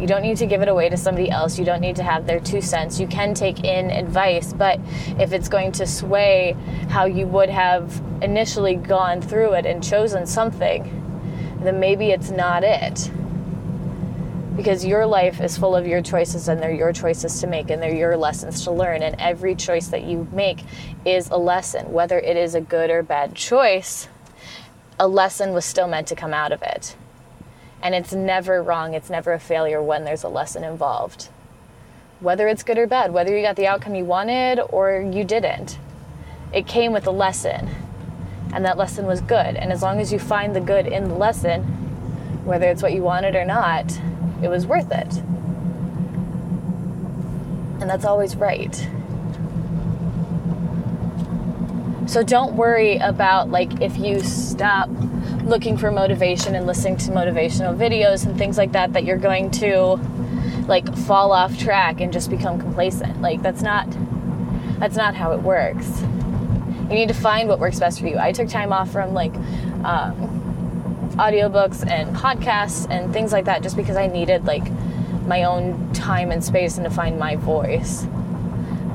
You 0.00 0.06
don't 0.06 0.22
need 0.22 0.36
to 0.36 0.46
give 0.46 0.62
it 0.62 0.68
away 0.68 0.88
to 0.88 0.96
somebody 0.96 1.28
else. 1.28 1.58
You 1.58 1.64
don't 1.64 1.80
need 1.80 1.96
to 1.96 2.04
have 2.04 2.26
their 2.26 2.38
two 2.38 2.60
cents. 2.60 3.00
You 3.00 3.08
can 3.08 3.34
take 3.34 3.64
in 3.64 3.90
advice, 3.90 4.52
but 4.52 4.78
if 5.18 5.32
it's 5.32 5.48
going 5.48 5.72
to 5.72 5.86
sway 5.86 6.56
how 6.88 7.06
you 7.06 7.26
would 7.26 7.48
have 7.48 8.00
initially 8.22 8.76
gone 8.76 9.20
through 9.20 9.54
it 9.54 9.66
and 9.66 9.82
chosen 9.82 10.24
something, 10.24 10.84
then 11.62 11.80
maybe 11.80 12.10
it's 12.10 12.30
not 12.30 12.62
it. 12.62 13.10
Because 14.54 14.84
your 14.84 15.06
life 15.06 15.40
is 15.40 15.58
full 15.58 15.74
of 15.74 15.86
your 15.86 16.02
choices 16.02 16.48
and 16.48 16.60
they're 16.60 16.72
your 16.72 16.92
choices 16.92 17.40
to 17.40 17.46
make 17.46 17.70
and 17.70 17.82
they're 17.82 17.94
your 17.94 18.16
lessons 18.16 18.64
to 18.64 18.70
learn. 18.70 19.02
And 19.02 19.16
every 19.20 19.54
choice 19.54 19.88
that 19.88 20.04
you 20.04 20.28
make 20.32 20.64
is 21.04 21.28
a 21.30 21.36
lesson. 21.36 21.92
Whether 21.92 22.18
it 22.18 22.36
is 22.36 22.54
a 22.54 22.60
good 22.60 22.90
or 22.90 23.02
bad 23.02 23.34
choice, 23.34 24.08
a 24.98 25.08
lesson 25.08 25.52
was 25.52 25.64
still 25.64 25.88
meant 25.88 26.08
to 26.08 26.16
come 26.16 26.34
out 26.34 26.52
of 26.52 26.62
it. 26.62 26.96
And 27.82 27.94
it's 27.94 28.12
never 28.12 28.62
wrong, 28.62 28.94
it's 28.94 29.10
never 29.10 29.32
a 29.32 29.38
failure 29.38 29.82
when 29.82 30.04
there's 30.04 30.24
a 30.24 30.28
lesson 30.28 30.64
involved. 30.64 31.28
Whether 32.20 32.48
it's 32.48 32.62
good 32.62 32.78
or 32.78 32.86
bad, 32.86 33.12
whether 33.12 33.36
you 33.36 33.42
got 33.42 33.56
the 33.56 33.66
outcome 33.68 33.94
you 33.94 34.04
wanted 34.04 34.60
or 34.70 35.00
you 35.00 35.24
didn't, 35.24 35.78
it 36.52 36.66
came 36.66 36.92
with 36.92 37.06
a 37.06 37.12
lesson. 37.12 37.68
And 38.52 38.64
that 38.64 38.76
lesson 38.76 39.06
was 39.06 39.20
good. 39.20 39.56
And 39.56 39.72
as 39.72 39.82
long 39.82 40.00
as 40.00 40.12
you 40.12 40.18
find 40.18 40.56
the 40.56 40.60
good 40.60 40.86
in 40.86 41.08
the 41.08 41.14
lesson, 41.14 41.62
whether 42.44 42.66
it's 42.66 42.82
what 42.82 42.92
you 42.92 43.02
wanted 43.02 43.36
or 43.36 43.44
not, 43.44 44.00
it 44.42 44.48
was 44.48 44.66
worth 44.66 44.90
it. 44.90 45.16
And 47.80 47.88
that's 47.88 48.04
always 48.04 48.34
right. 48.34 48.74
So 52.08 52.22
don't 52.22 52.54
worry 52.54 52.96
about 52.96 53.50
like 53.50 53.82
if 53.82 53.98
you 53.98 54.20
stop 54.20 54.88
looking 55.48 55.76
for 55.76 55.90
motivation 55.90 56.54
and 56.54 56.66
listening 56.66 56.96
to 56.98 57.10
motivational 57.10 57.76
videos 57.76 58.26
and 58.26 58.36
things 58.36 58.58
like 58.58 58.72
that 58.72 58.92
that 58.92 59.04
you're 59.04 59.18
going 59.18 59.50
to 59.50 59.98
like 60.68 60.94
fall 60.94 61.32
off 61.32 61.58
track 61.58 62.00
and 62.00 62.12
just 62.12 62.30
become 62.30 62.60
complacent. 62.60 63.20
Like 63.20 63.42
that's 63.42 63.62
not 63.62 63.86
that's 64.78 64.96
not 64.96 65.14
how 65.14 65.32
it 65.32 65.42
works. 65.42 66.00
You 66.00 66.94
need 66.94 67.08
to 67.08 67.14
find 67.14 67.48
what 67.48 67.58
works 67.58 67.80
best 67.80 68.00
for 68.00 68.06
you. 68.06 68.18
I 68.18 68.32
took 68.32 68.48
time 68.48 68.72
off 68.72 68.90
from 68.90 69.12
like 69.12 69.34
um, 69.84 71.14
audiobooks 71.16 71.86
and 71.86 72.14
podcasts 72.14 72.88
and 72.90 73.12
things 73.12 73.32
like 73.32 73.46
that 73.46 73.62
just 73.62 73.76
because 73.76 73.96
I 73.96 74.06
needed 74.06 74.44
like 74.44 74.70
my 75.26 75.44
own 75.44 75.92
time 75.92 76.30
and 76.30 76.42
space 76.42 76.78
and 76.78 76.84
to 76.84 76.90
find 76.90 77.18
my 77.18 77.36
voice. 77.36 78.06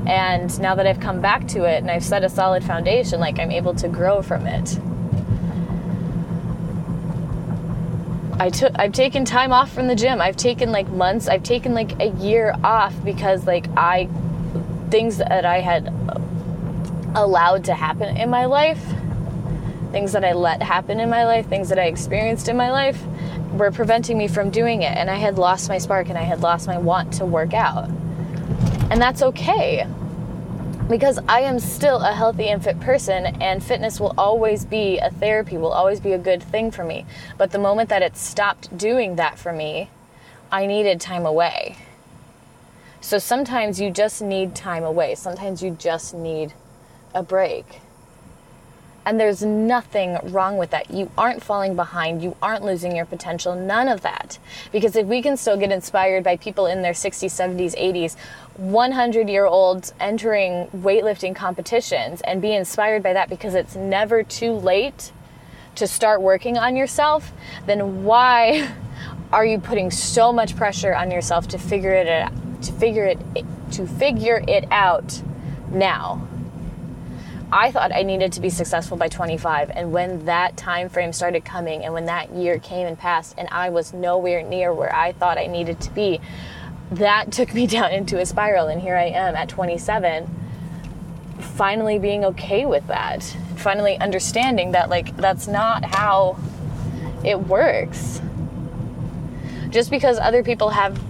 And 0.06 0.58
now 0.60 0.74
that 0.74 0.86
I've 0.86 1.00
come 1.00 1.20
back 1.20 1.46
to 1.48 1.64
it 1.64 1.78
and 1.78 1.90
I've 1.90 2.04
set 2.04 2.24
a 2.24 2.28
solid 2.28 2.64
foundation, 2.64 3.20
like 3.20 3.38
I'm 3.38 3.50
able 3.50 3.74
to 3.76 3.88
grow 3.88 4.22
from 4.22 4.46
it. 4.46 4.78
I 8.38 8.50
took 8.50 8.72
I've 8.78 8.92
taken 8.92 9.24
time 9.24 9.52
off 9.52 9.72
from 9.72 9.86
the 9.86 9.94
gym. 9.94 10.20
I've 10.20 10.36
taken 10.36 10.72
like 10.72 10.88
months. 10.88 11.28
I've 11.28 11.42
taken 11.42 11.74
like 11.74 12.00
a 12.00 12.08
year 12.08 12.54
off 12.64 12.94
because 13.04 13.46
like 13.46 13.66
I 13.76 14.08
things 14.90 15.18
that 15.18 15.44
I 15.44 15.60
had 15.60 15.92
allowed 17.14 17.64
to 17.64 17.74
happen 17.74 18.16
in 18.16 18.30
my 18.30 18.46
life, 18.46 18.82
things 19.92 20.12
that 20.12 20.24
I 20.24 20.32
let 20.32 20.62
happen 20.62 21.00
in 21.00 21.08
my 21.08 21.24
life, 21.24 21.48
things 21.48 21.68
that 21.68 21.78
I 21.78 21.84
experienced 21.84 22.48
in 22.48 22.56
my 22.56 22.70
life 22.72 23.00
were 23.52 23.70
preventing 23.70 24.18
me 24.18 24.26
from 24.26 24.50
doing 24.50 24.82
it 24.82 24.96
and 24.96 25.08
I 25.08 25.16
had 25.16 25.38
lost 25.38 25.68
my 25.68 25.78
spark 25.78 26.08
and 26.08 26.18
I 26.18 26.22
had 26.22 26.40
lost 26.40 26.66
my 26.66 26.78
want 26.78 27.12
to 27.14 27.26
work 27.26 27.54
out. 27.54 27.88
And 28.90 29.00
that's 29.00 29.22
okay 29.22 29.86
because 30.88 31.18
I 31.28 31.40
am 31.40 31.58
still 31.58 31.98
a 31.98 32.12
healthy 32.12 32.48
and 32.48 32.62
fit 32.62 32.78
person, 32.80 33.26
and 33.40 33.64
fitness 33.64 33.98
will 33.98 34.14
always 34.18 34.64
be 34.64 34.98
a 34.98 35.10
therapy, 35.10 35.56
will 35.56 35.72
always 35.72 36.00
be 36.00 36.12
a 36.12 36.18
good 36.18 36.42
thing 36.42 36.70
for 36.70 36.84
me. 36.84 37.06
But 37.38 37.52
the 37.52 37.58
moment 37.58 37.88
that 37.88 38.02
it 38.02 38.16
stopped 38.16 38.76
doing 38.76 39.16
that 39.16 39.38
for 39.38 39.52
me, 39.52 39.90
I 40.52 40.66
needed 40.66 41.00
time 41.00 41.24
away. 41.24 41.76
So 43.00 43.18
sometimes 43.18 43.80
you 43.80 43.90
just 43.90 44.22
need 44.22 44.54
time 44.54 44.84
away, 44.84 45.14
sometimes 45.14 45.62
you 45.62 45.70
just 45.70 46.14
need 46.14 46.52
a 47.14 47.22
break. 47.22 47.80
And 49.06 49.20
there's 49.20 49.42
nothing 49.42 50.18
wrong 50.32 50.56
with 50.56 50.70
that. 50.70 50.90
You 50.90 51.10
aren't 51.18 51.42
falling 51.42 51.76
behind. 51.76 52.22
You 52.22 52.36
aren't 52.40 52.64
losing 52.64 52.96
your 52.96 53.04
potential. 53.04 53.54
None 53.54 53.88
of 53.88 54.00
that. 54.00 54.38
Because 54.72 54.96
if 54.96 55.06
we 55.06 55.20
can 55.20 55.36
still 55.36 55.56
get 55.56 55.70
inspired 55.70 56.24
by 56.24 56.36
people 56.36 56.66
in 56.66 56.80
their 56.82 56.92
60s, 56.92 57.24
70s, 57.24 57.78
80s, 57.78 58.16
100 58.56 59.28
year 59.28 59.46
olds 59.46 59.92
entering 60.00 60.68
weightlifting 60.68 61.34
competitions 61.34 62.20
and 62.22 62.40
be 62.40 62.54
inspired 62.54 63.02
by 63.02 63.12
that 63.12 63.28
because 63.28 63.54
it's 63.54 63.76
never 63.76 64.22
too 64.22 64.52
late 64.52 65.12
to 65.74 65.86
start 65.86 66.22
working 66.22 66.56
on 66.56 66.76
yourself, 66.76 67.32
then 67.66 68.04
why 68.04 68.70
are 69.32 69.44
you 69.44 69.58
putting 69.58 69.90
so 69.90 70.32
much 70.32 70.56
pressure 70.56 70.94
on 70.94 71.10
yourself 71.10 71.48
to 71.48 71.58
figure 71.58 71.92
it 71.92 72.08
out, 72.08 72.32
to 72.62 72.72
figure 72.72 73.04
it 73.04 73.18
to 73.72 73.86
figure 73.86 74.42
it 74.46 74.64
out 74.70 75.20
now? 75.70 76.26
I 77.56 77.70
thought 77.70 77.92
I 77.92 78.02
needed 78.02 78.32
to 78.32 78.40
be 78.40 78.50
successful 78.50 78.96
by 78.96 79.06
25 79.06 79.70
and 79.70 79.92
when 79.92 80.24
that 80.24 80.56
time 80.56 80.88
frame 80.88 81.12
started 81.12 81.44
coming 81.44 81.84
and 81.84 81.94
when 81.94 82.06
that 82.06 82.32
year 82.32 82.58
came 82.58 82.84
and 82.84 82.98
passed 82.98 83.36
and 83.38 83.48
I 83.52 83.68
was 83.68 83.92
nowhere 83.92 84.42
near 84.42 84.74
where 84.74 84.92
I 84.92 85.12
thought 85.12 85.38
I 85.38 85.46
needed 85.46 85.80
to 85.82 85.92
be 85.92 86.20
that 86.90 87.30
took 87.30 87.54
me 87.54 87.66
down 87.68 87.92
into 87.92 88.18
a 88.18 88.26
spiral 88.26 88.66
and 88.66 88.82
here 88.82 88.96
I 88.96 89.04
am 89.04 89.36
at 89.36 89.48
27 89.48 90.28
finally 91.38 92.00
being 92.00 92.24
okay 92.24 92.66
with 92.66 92.88
that 92.88 93.22
finally 93.54 93.98
understanding 94.00 94.72
that 94.72 94.90
like 94.90 95.16
that's 95.16 95.46
not 95.46 95.84
how 95.84 96.36
it 97.24 97.38
works. 97.38 98.20
Just 99.70 99.90
because 99.90 100.18
other 100.18 100.42
people 100.42 100.70
have 100.70 101.00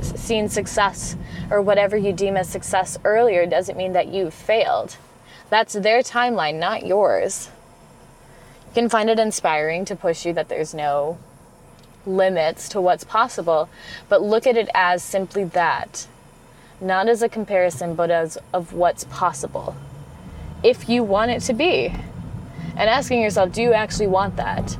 seen 0.00 0.48
success 0.48 1.14
or 1.50 1.60
whatever 1.60 1.94
you 1.94 2.14
deem 2.14 2.38
as 2.38 2.48
success 2.48 2.98
earlier 3.04 3.44
doesn't 3.44 3.76
mean 3.76 3.92
that 3.92 4.08
you've 4.08 4.32
failed 4.32 4.96
that's 5.50 5.74
their 5.74 6.00
timeline, 6.02 6.58
not 6.58 6.86
yours. 6.86 7.50
You 8.68 8.74
can 8.74 8.88
find 8.88 9.10
it 9.10 9.18
inspiring 9.18 9.84
to 9.86 9.96
push 9.96 10.24
you 10.24 10.32
that 10.34 10.48
there's 10.48 10.72
no 10.72 11.18
limits 12.06 12.68
to 12.70 12.80
what's 12.80 13.04
possible, 13.04 13.68
but 14.08 14.22
look 14.22 14.46
at 14.46 14.56
it 14.56 14.68
as 14.74 15.02
simply 15.02 15.44
that. 15.44 16.06
Not 16.80 17.08
as 17.08 17.20
a 17.20 17.28
comparison, 17.28 17.94
but 17.94 18.10
as 18.10 18.38
of 18.54 18.72
what's 18.72 19.04
possible. 19.04 19.76
If 20.62 20.88
you 20.88 21.02
want 21.02 21.30
it 21.32 21.40
to 21.42 21.52
be. 21.52 21.92
And 22.76 22.88
asking 22.88 23.20
yourself, 23.20 23.52
do 23.52 23.60
you 23.60 23.72
actually 23.72 24.06
want 24.06 24.36
that? 24.36 24.78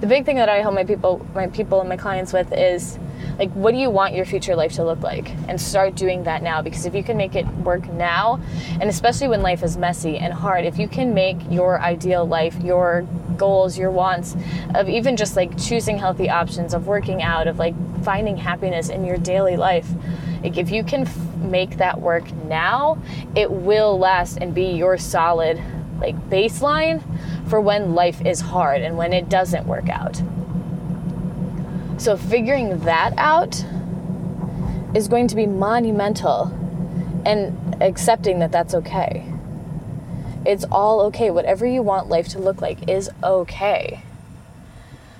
The 0.00 0.06
big 0.06 0.24
thing 0.24 0.36
that 0.36 0.48
I 0.48 0.56
help 0.56 0.74
my 0.74 0.84
people 0.84 1.24
my 1.32 1.46
people 1.46 1.78
and 1.78 1.88
my 1.88 1.96
clients 1.96 2.32
with 2.32 2.52
is 2.52 2.98
like 3.38 3.50
what 3.52 3.72
do 3.72 3.78
you 3.78 3.90
want 3.90 4.14
your 4.14 4.24
future 4.24 4.54
life 4.54 4.72
to 4.74 4.84
look 4.84 5.00
like? 5.00 5.30
And 5.48 5.60
start 5.60 5.94
doing 5.94 6.24
that 6.24 6.42
now 6.42 6.62
because 6.62 6.86
if 6.86 6.94
you 6.94 7.02
can 7.02 7.16
make 7.16 7.34
it 7.34 7.46
work 7.58 7.90
now 7.92 8.40
and 8.80 8.84
especially 8.84 9.28
when 9.28 9.42
life 9.42 9.62
is 9.62 9.76
messy 9.76 10.18
and 10.18 10.32
hard 10.32 10.64
if 10.64 10.78
you 10.78 10.88
can 10.88 11.14
make 11.14 11.36
your 11.50 11.80
ideal 11.80 12.26
life 12.26 12.54
your 12.62 13.06
goals 13.36 13.78
your 13.78 13.90
wants 13.90 14.36
of 14.74 14.88
even 14.88 15.16
just 15.16 15.36
like 15.36 15.56
choosing 15.58 15.98
healthy 15.98 16.28
options 16.28 16.74
of 16.74 16.86
working 16.86 17.22
out 17.22 17.46
of 17.46 17.58
like 17.58 17.74
finding 18.04 18.36
happiness 18.36 18.88
in 18.88 19.04
your 19.04 19.16
daily 19.16 19.56
life 19.56 19.88
like 20.42 20.56
if 20.56 20.70
you 20.70 20.82
can 20.82 21.02
f- 21.02 21.16
make 21.36 21.78
that 21.78 22.00
work 22.00 22.30
now 22.44 23.00
it 23.34 23.50
will 23.50 23.98
last 23.98 24.38
and 24.38 24.54
be 24.54 24.66
your 24.66 24.98
solid 24.98 25.60
like 26.00 26.16
baseline 26.28 27.02
for 27.48 27.60
when 27.60 27.94
life 27.94 28.20
is 28.26 28.40
hard 28.40 28.82
and 28.82 28.96
when 28.96 29.12
it 29.12 29.28
doesn't 29.28 29.66
work 29.66 29.88
out 29.88 30.20
so 32.02 32.16
figuring 32.16 32.80
that 32.80 33.14
out 33.16 33.64
is 34.92 35.06
going 35.06 35.28
to 35.28 35.36
be 35.36 35.46
monumental 35.46 36.46
and 37.24 37.80
accepting 37.80 38.40
that 38.40 38.50
that's 38.50 38.74
okay. 38.74 39.24
It's 40.44 40.64
all 40.64 41.02
okay. 41.02 41.30
Whatever 41.30 41.64
you 41.64 41.80
want 41.82 42.08
life 42.08 42.26
to 42.30 42.40
look 42.40 42.60
like 42.60 42.88
is 42.88 43.08
okay. 43.22 44.02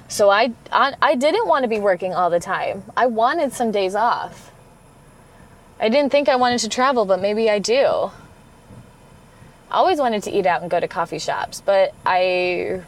So 0.08 0.28
I, 0.28 0.52
I, 0.72 0.94
I 1.00 1.14
didn't 1.14 1.46
want 1.46 1.62
to 1.62 1.68
be 1.68 1.78
working 1.78 2.12
all 2.14 2.30
the 2.30 2.40
time. 2.40 2.82
I 2.96 3.06
wanted 3.06 3.52
some 3.52 3.70
days 3.70 3.94
off. 3.94 4.50
I 5.78 5.88
didn't 5.88 6.10
think 6.10 6.28
I 6.28 6.34
wanted 6.34 6.58
to 6.60 6.68
travel, 6.68 7.04
but 7.04 7.22
maybe 7.22 7.48
I 7.48 7.60
do. 7.60 8.10
I 9.70 9.76
always 9.76 9.98
wanted 9.98 10.24
to 10.24 10.32
eat 10.32 10.46
out 10.46 10.62
and 10.62 10.70
go 10.70 10.80
to 10.80 10.88
coffee 10.88 11.20
shops, 11.20 11.62
but 11.64 11.94
I 12.04 12.82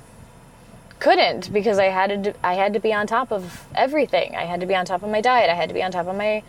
couldn't 1.04 1.52
because 1.52 1.78
I 1.78 1.90
had 1.90 2.24
to 2.24 2.34
I 2.42 2.54
had 2.54 2.72
to 2.72 2.80
be 2.80 2.94
on 2.94 3.06
top 3.06 3.30
of 3.30 3.68
everything. 3.74 4.34
I 4.34 4.46
had 4.46 4.60
to 4.60 4.66
be 4.66 4.74
on 4.74 4.86
top 4.86 5.02
of 5.02 5.10
my 5.10 5.20
diet. 5.20 5.50
I 5.50 5.54
had 5.54 5.68
to 5.68 5.74
be 5.74 5.82
on 5.82 5.92
top 5.92 6.06
of 6.06 6.16
my 6.16 6.42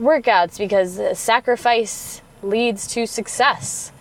workouts 0.00 0.58
because 0.58 0.98
uh, 0.98 1.14
sacrifice 1.14 2.20
leads 2.42 2.88
to 2.94 3.06
success. 3.06 3.92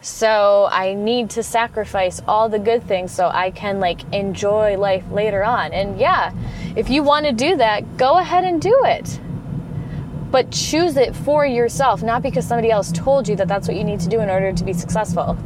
So 0.00 0.66
I 0.70 0.94
need 0.94 1.28
to 1.36 1.42
sacrifice 1.42 2.22
all 2.26 2.48
the 2.48 2.58
good 2.58 2.84
things 2.84 3.12
so 3.12 3.28
I 3.28 3.50
can 3.50 3.80
like 3.80 4.00
enjoy 4.14 4.78
life 4.78 5.04
later 5.10 5.44
on. 5.44 5.74
And 5.74 6.00
yeah, 6.00 6.32
if 6.74 6.88
you 6.88 7.02
want 7.02 7.26
to 7.26 7.32
do 7.32 7.58
that, 7.58 7.98
go 7.98 8.16
ahead 8.16 8.44
and 8.44 8.62
do 8.62 8.74
it. 8.86 9.20
But 10.30 10.50
choose 10.50 10.96
it 10.96 11.14
for 11.14 11.44
yourself, 11.44 12.02
not 12.02 12.22
because 12.22 12.46
somebody 12.46 12.70
else 12.70 12.90
told 12.92 13.28
you 13.28 13.36
that 13.36 13.46
that's 13.48 13.68
what 13.68 13.76
you 13.76 13.84
need 13.84 14.00
to 14.00 14.08
do 14.08 14.20
in 14.20 14.30
order 14.30 14.54
to 14.54 14.64
be 14.64 14.72
successful. 14.72 15.36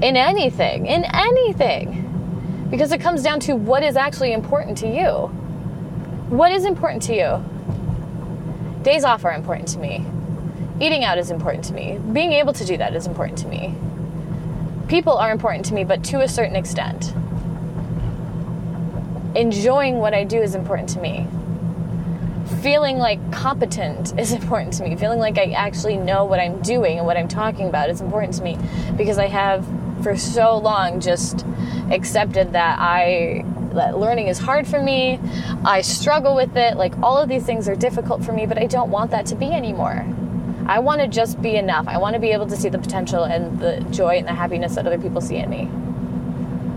In 0.00 0.14
anything, 0.16 0.86
in 0.86 1.04
anything 1.12 2.05
because 2.70 2.92
it 2.92 3.00
comes 3.00 3.22
down 3.22 3.40
to 3.40 3.54
what 3.54 3.82
is 3.82 3.96
actually 3.96 4.32
important 4.32 4.78
to 4.78 4.88
you. 4.88 5.28
What 6.28 6.50
is 6.50 6.64
important 6.64 7.02
to 7.04 7.14
you? 7.14 8.82
Days 8.82 9.04
off 9.04 9.24
are 9.24 9.32
important 9.32 9.68
to 9.68 9.78
me. 9.78 10.04
Eating 10.80 11.04
out 11.04 11.18
is 11.18 11.30
important 11.30 11.64
to 11.66 11.72
me. 11.72 11.98
Being 12.12 12.32
able 12.32 12.52
to 12.52 12.64
do 12.64 12.76
that 12.76 12.94
is 12.94 13.06
important 13.06 13.38
to 13.38 13.46
me. 13.46 13.74
People 14.88 15.16
are 15.16 15.30
important 15.30 15.64
to 15.66 15.74
me, 15.74 15.84
but 15.84 16.04
to 16.04 16.20
a 16.20 16.28
certain 16.28 16.56
extent. 16.56 17.14
Enjoying 19.34 19.98
what 19.98 20.14
I 20.14 20.24
do 20.24 20.38
is 20.40 20.54
important 20.54 20.88
to 20.90 21.00
me. 21.00 21.26
Feeling 22.62 22.98
like 22.98 23.32
competent 23.32 24.18
is 24.18 24.32
important 24.40 24.72
to 24.74 24.82
me. 24.82 24.96
Feeling 24.96 25.18
like 25.18 25.38
I 25.38 25.52
actually 25.52 25.96
know 25.96 26.24
what 26.24 26.40
I'm 26.40 26.60
doing 26.62 26.98
and 26.98 27.06
what 27.06 27.16
I'm 27.16 27.28
talking 27.28 27.68
about 27.68 27.90
is 27.90 28.00
important 28.00 28.34
to 28.34 28.42
me 28.42 28.58
because 28.96 29.18
I 29.18 29.26
have 29.26 29.66
for 30.06 30.16
so 30.16 30.56
long 30.56 31.00
just 31.00 31.44
accepted 31.90 32.52
that 32.52 32.78
I 32.78 33.44
that 33.72 33.98
learning 33.98 34.28
is 34.28 34.38
hard 34.38 34.64
for 34.68 34.80
me. 34.80 35.18
I 35.64 35.80
struggle 35.80 36.36
with 36.36 36.56
it. 36.56 36.76
Like 36.76 36.96
all 37.02 37.18
of 37.18 37.28
these 37.28 37.42
things 37.42 37.68
are 37.68 37.74
difficult 37.74 38.24
for 38.24 38.30
me, 38.30 38.46
but 38.46 38.56
I 38.56 38.66
don't 38.66 38.88
want 38.88 39.10
that 39.10 39.26
to 39.26 39.34
be 39.34 39.50
anymore. 39.50 40.06
I 40.66 40.78
want 40.78 41.00
to 41.00 41.08
just 41.08 41.42
be 41.42 41.56
enough. 41.56 41.88
I 41.88 41.98
want 41.98 42.14
to 42.14 42.20
be 42.20 42.30
able 42.30 42.46
to 42.46 42.56
see 42.56 42.68
the 42.68 42.78
potential 42.78 43.24
and 43.24 43.58
the 43.58 43.80
joy 43.90 44.18
and 44.18 44.28
the 44.28 44.32
happiness 44.32 44.76
that 44.76 44.86
other 44.86 44.96
people 44.96 45.20
see 45.20 45.38
in 45.38 45.50
me. 45.50 45.62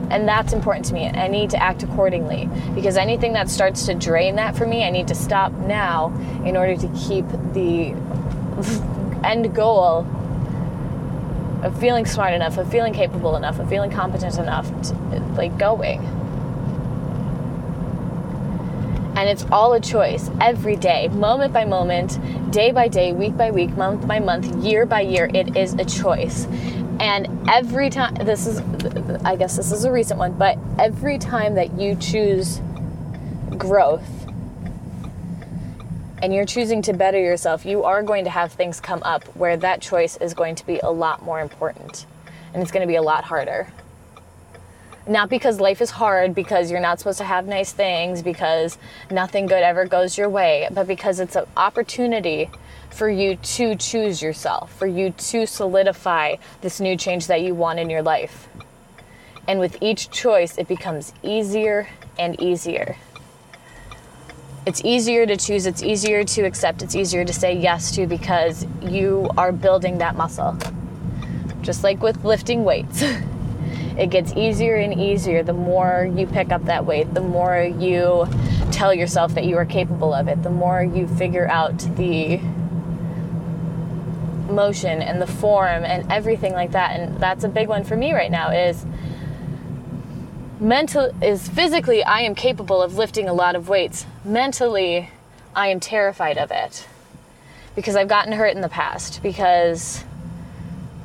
And 0.09 0.27
that's 0.27 0.51
important 0.51 0.88
to 0.88 0.95
me. 0.95 1.05
I 1.07 1.27
need 1.27 1.51
to 1.51 1.62
act 1.62 1.83
accordingly 1.83 2.50
because 2.74 2.98
anything 2.98 3.33
that 3.33 3.48
starts 3.48 3.86
to 3.86 3.93
drain 3.93 4.38
that 4.38 4.57
for 4.57 4.65
me, 4.65 4.83
I 4.83 4.89
need 4.89 5.07
to 5.09 5.15
stop 5.15 5.51
now 5.53 6.07
in 6.43 6.57
order 6.57 6.75
to 6.75 6.88
keep 6.98 7.27
the 7.53 7.93
end 9.24 9.53
goal 9.53 10.07
of 11.63 11.79
feeling 11.79 12.05
smart 12.05 12.33
enough, 12.33 12.57
of 12.57 12.69
feeling 12.71 12.93
capable 12.93 13.35
enough, 13.35 13.59
of 13.59 13.67
feeling 13.69 13.91
competent 13.91 14.37
enough, 14.37 14.67
to, 14.83 14.93
like 15.35 15.57
going. 15.57 15.99
And 19.15 19.27
it's 19.27 19.45
all 19.51 19.73
a 19.73 19.81
choice 19.81 20.29
every 20.39 20.77
day, 20.77 21.09
moment 21.09 21.51
by 21.51 21.65
moment, 21.65 22.17
day 22.51 22.71
by 22.71 22.87
day, 22.87 23.11
week 23.11 23.35
by 23.35 23.51
week, 23.51 23.71
month 23.71 24.07
by 24.07 24.19
month, 24.19 24.63
year 24.63 24.85
by 24.85 25.01
year. 25.01 25.29
It 25.33 25.57
is 25.57 25.73
a 25.73 25.83
choice. 25.83 26.45
And 27.01 27.49
every 27.49 27.89
time, 27.89 28.13
this 28.15 28.47
is, 28.47 28.59
I 29.25 29.35
guess 29.35 29.57
this 29.57 29.71
is 29.71 29.83
a 29.83 29.91
recent 29.91 30.19
one, 30.19 30.33
but 30.33 30.57
every 30.77 31.17
time 31.17 31.55
that 31.55 31.79
you 31.79 31.95
choose 31.95 32.61
growth 33.57 34.18
and 36.21 36.33
you're 36.33 36.45
choosing 36.45 36.81
to 36.83 36.93
better 36.93 37.19
yourself, 37.19 37.65
you 37.65 37.83
are 37.83 38.03
going 38.03 38.23
to 38.25 38.29
have 38.29 38.51
things 38.51 38.79
come 38.79 39.01
up 39.03 39.23
where 39.35 39.57
that 39.57 39.81
choice 39.81 40.17
is 40.17 40.33
going 40.33 40.55
to 40.55 40.65
be 40.65 40.79
a 40.79 40.89
lot 40.89 41.23
more 41.23 41.39
important 41.39 42.05
and 42.53 42.61
it's 42.61 42.71
going 42.71 42.81
to 42.81 42.88
be 42.88 42.95
a 42.95 43.01
lot 43.01 43.23
harder 43.23 43.71
not 45.09 45.29
because 45.29 45.59
life 45.59 45.81
is 45.81 45.89
hard, 45.89 46.35
because 46.35 46.69
you're 46.69 46.79
not 46.79 46.99
supposed 46.99 47.17
to 47.17 47.23
have 47.23 47.47
nice 47.47 47.71
things, 47.71 48.21
because 48.21 48.77
nothing 49.09 49.47
good 49.47 49.63
ever 49.63 49.85
goes 49.85 50.17
your 50.17 50.29
way, 50.29 50.67
but 50.71 50.88
because 50.88 51.19
it's 51.19 51.35
an 51.35 51.45
opportunity 51.57 52.49
for 52.91 53.09
you 53.09 53.35
to 53.35 53.75
choose 53.75 54.21
yourself, 54.21 54.71
for 54.77 54.88
you 54.88 55.11
to 55.11 55.45
solidify 55.45 56.35
this 56.61 56.79
new 56.79 56.95
change 56.95 57.27
that 57.27 57.41
you 57.41 57.55
want 57.55 57.79
in 57.79 57.89
your 57.89 58.01
life. 58.01 58.47
And 59.47 59.59
with 59.59 59.81
each 59.81 60.11
choice, 60.11 60.57
it 60.57 60.67
becomes 60.67 61.13
easier 61.23 61.88
and 62.19 62.39
easier. 62.39 62.95
It's 64.69 64.85
easier 64.85 65.25
to 65.25 65.35
choose, 65.35 65.65
it's 65.65 65.81
easier 65.81 66.23
to 66.23 66.43
accept, 66.43 66.83
it's 66.83 66.93
easier 66.93 67.25
to 67.25 67.33
say 67.33 67.57
yes 67.57 67.89
to 67.95 68.05
because 68.05 68.67
you 68.83 69.27
are 69.35 69.51
building 69.51 69.97
that 69.97 70.15
muscle. 70.15 70.55
Just 71.63 71.83
like 71.83 72.03
with 72.03 72.23
lifting 72.23 72.63
weights. 72.63 73.01
it 73.97 74.11
gets 74.11 74.31
easier 74.33 74.75
and 74.75 74.93
easier 74.93 75.41
the 75.41 75.53
more 75.53 76.07
you 76.15 76.27
pick 76.27 76.51
up 76.51 76.65
that 76.65 76.85
weight, 76.85 77.11
the 77.15 77.19
more 77.19 77.63
you 77.63 78.27
tell 78.71 78.93
yourself 78.93 79.33
that 79.33 79.45
you 79.45 79.57
are 79.57 79.65
capable 79.65 80.13
of 80.13 80.27
it, 80.27 80.43
the 80.43 80.51
more 80.51 80.83
you 80.83 81.07
figure 81.07 81.47
out 81.47 81.79
the 81.95 82.38
motion 84.53 85.01
and 85.01 85.19
the 85.19 85.25
form 85.25 85.83
and 85.83 86.11
everything 86.11 86.53
like 86.53 86.73
that. 86.73 86.91
And 86.91 87.19
that's 87.19 87.43
a 87.43 87.49
big 87.49 87.69
one 87.69 87.83
for 87.83 87.97
me 87.97 88.13
right 88.13 88.29
now 88.29 88.51
is 88.51 88.85
mental 90.59 91.11
is 91.24 91.48
physically 91.50 92.03
I 92.03 92.20
am 92.20 92.35
capable 92.35 92.83
of 92.83 92.98
lifting 92.98 93.27
a 93.27 93.33
lot 93.33 93.55
of 93.55 93.67
weights. 93.67 94.05
Mentally, 94.29 95.09
I 95.55 95.70
am 95.70 95.79
terrified 95.79 96.37
of 96.37 96.51
it 96.51 96.87
because 97.75 97.96
I've 97.96 98.07
gotten 98.07 98.31
hurt 98.31 98.53
in 98.53 98.61
the 98.61 98.70
past 98.70 99.24
because 99.24 100.03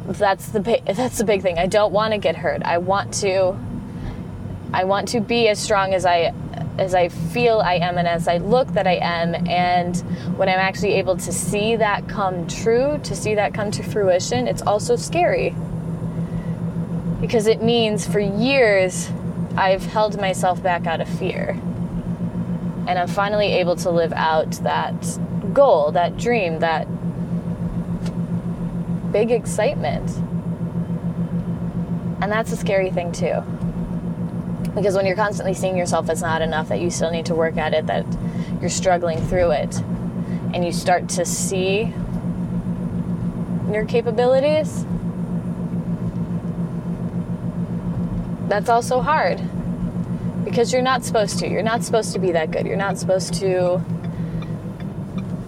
that's 0.06 0.48
the 0.50 0.60
big, 0.60 0.84
that's 0.84 1.16
the 1.16 1.24
big 1.24 1.40
thing. 1.40 1.58
I 1.58 1.66
don't 1.66 1.90
want 1.90 2.12
to 2.12 2.18
get 2.18 2.37
hurt. 2.37 2.62
I 2.64 2.76
want 2.76 3.14
to 3.14 3.56
I 4.74 4.84
want 4.84 5.08
to 5.08 5.20
be 5.20 5.48
as 5.48 5.58
strong 5.58 5.94
as 5.94 6.04
I 6.04 6.34
as 6.76 6.94
I 6.94 7.08
feel 7.08 7.60
I 7.60 7.76
am 7.76 7.96
and 7.96 8.06
as 8.06 8.28
I 8.28 8.37
look 8.37 8.68
that 8.74 8.87
I 8.87 8.96
am 8.96 9.48
and 9.48 9.96
when 10.37 10.50
I'm 10.50 10.58
actually 10.58 10.92
able 10.92 11.16
to 11.16 11.32
see 11.32 11.76
that 11.76 12.06
come 12.06 12.46
true, 12.46 13.00
to 13.04 13.16
see 13.16 13.37
that 13.37 13.54
come 13.54 13.70
to 13.70 13.82
fruition, 13.82 14.46
it's 14.46 14.60
also 14.60 14.96
scary. 14.96 15.56
Because 17.22 17.46
it 17.46 17.62
means 17.62 18.06
for 18.06 18.20
years 18.20 19.10
I've 19.56 19.87
held 19.87 20.20
myself 20.20 20.62
back 20.62 20.87
out 20.87 21.00
of 21.00 21.08
fear. 21.08 21.58
And 22.86 22.98
I'm 22.98 23.08
finally 23.08 23.52
able 23.52 23.76
to 23.76 23.90
live 23.90 24.12
out 24.12 24.50
that 24.62 25.18
goal, 25.52 25.92
that 25.92 26.16
dream, 26.16 26.58
that 26.60 26.86
big 29.12 29.30
excitement. 29.30 30.10
And 32.20 32.30
that's 32.30 32.52
a 32.52 32.56
scary 32.56 32.90
thing, 32.90 33.12
too. 33.12 33.42
Because 34.74 34.94
when 34.96 35.06
you're 35.06 35.16
constantly 35.16 35.54
seeing 35.54 35.76
yourself 35.76 36.10
as 36.10 36.20
not 36.20 36.42
enough, 36.42 36.68
that 36.68 36.80
you 36.80 36.90
still 36.90 37.10
need 37.10 37.26
to 37.26 37.34
work 37.34 37.56
at 37.56 37.74
it, 37.74 37.86
that 37.86 38.04
you're 38.60 38.70
struggling 38.70 39.20
through 39.28 39.52
it, 39.52 39.76
and 40.52 40.64
you 40.64 40.72
start 40.72 41.08
to 41.10 41.24
see 41.24 41.92
your 43.70 43.84
capabilities, 43.84 44.84
that's 48.48 48.68
also 48.68 49.00
hard. 49.00 49.40
Because 50.44 50.72
you're 50.72 50.83
not 50.83 51.04
supposed 51.04 51.38
to. 51.40 51.48
You're 51.48 51.62
not 51.62 51.83
supposed 51.83 52.12
to 52.12 52.18
be 52.18 52.33
that 52.33 52.50
good. 52.50 52.66
You're 52.66 52.76
not 52.76 52.98
supposed 52.98 53.35
to 53.35 53.80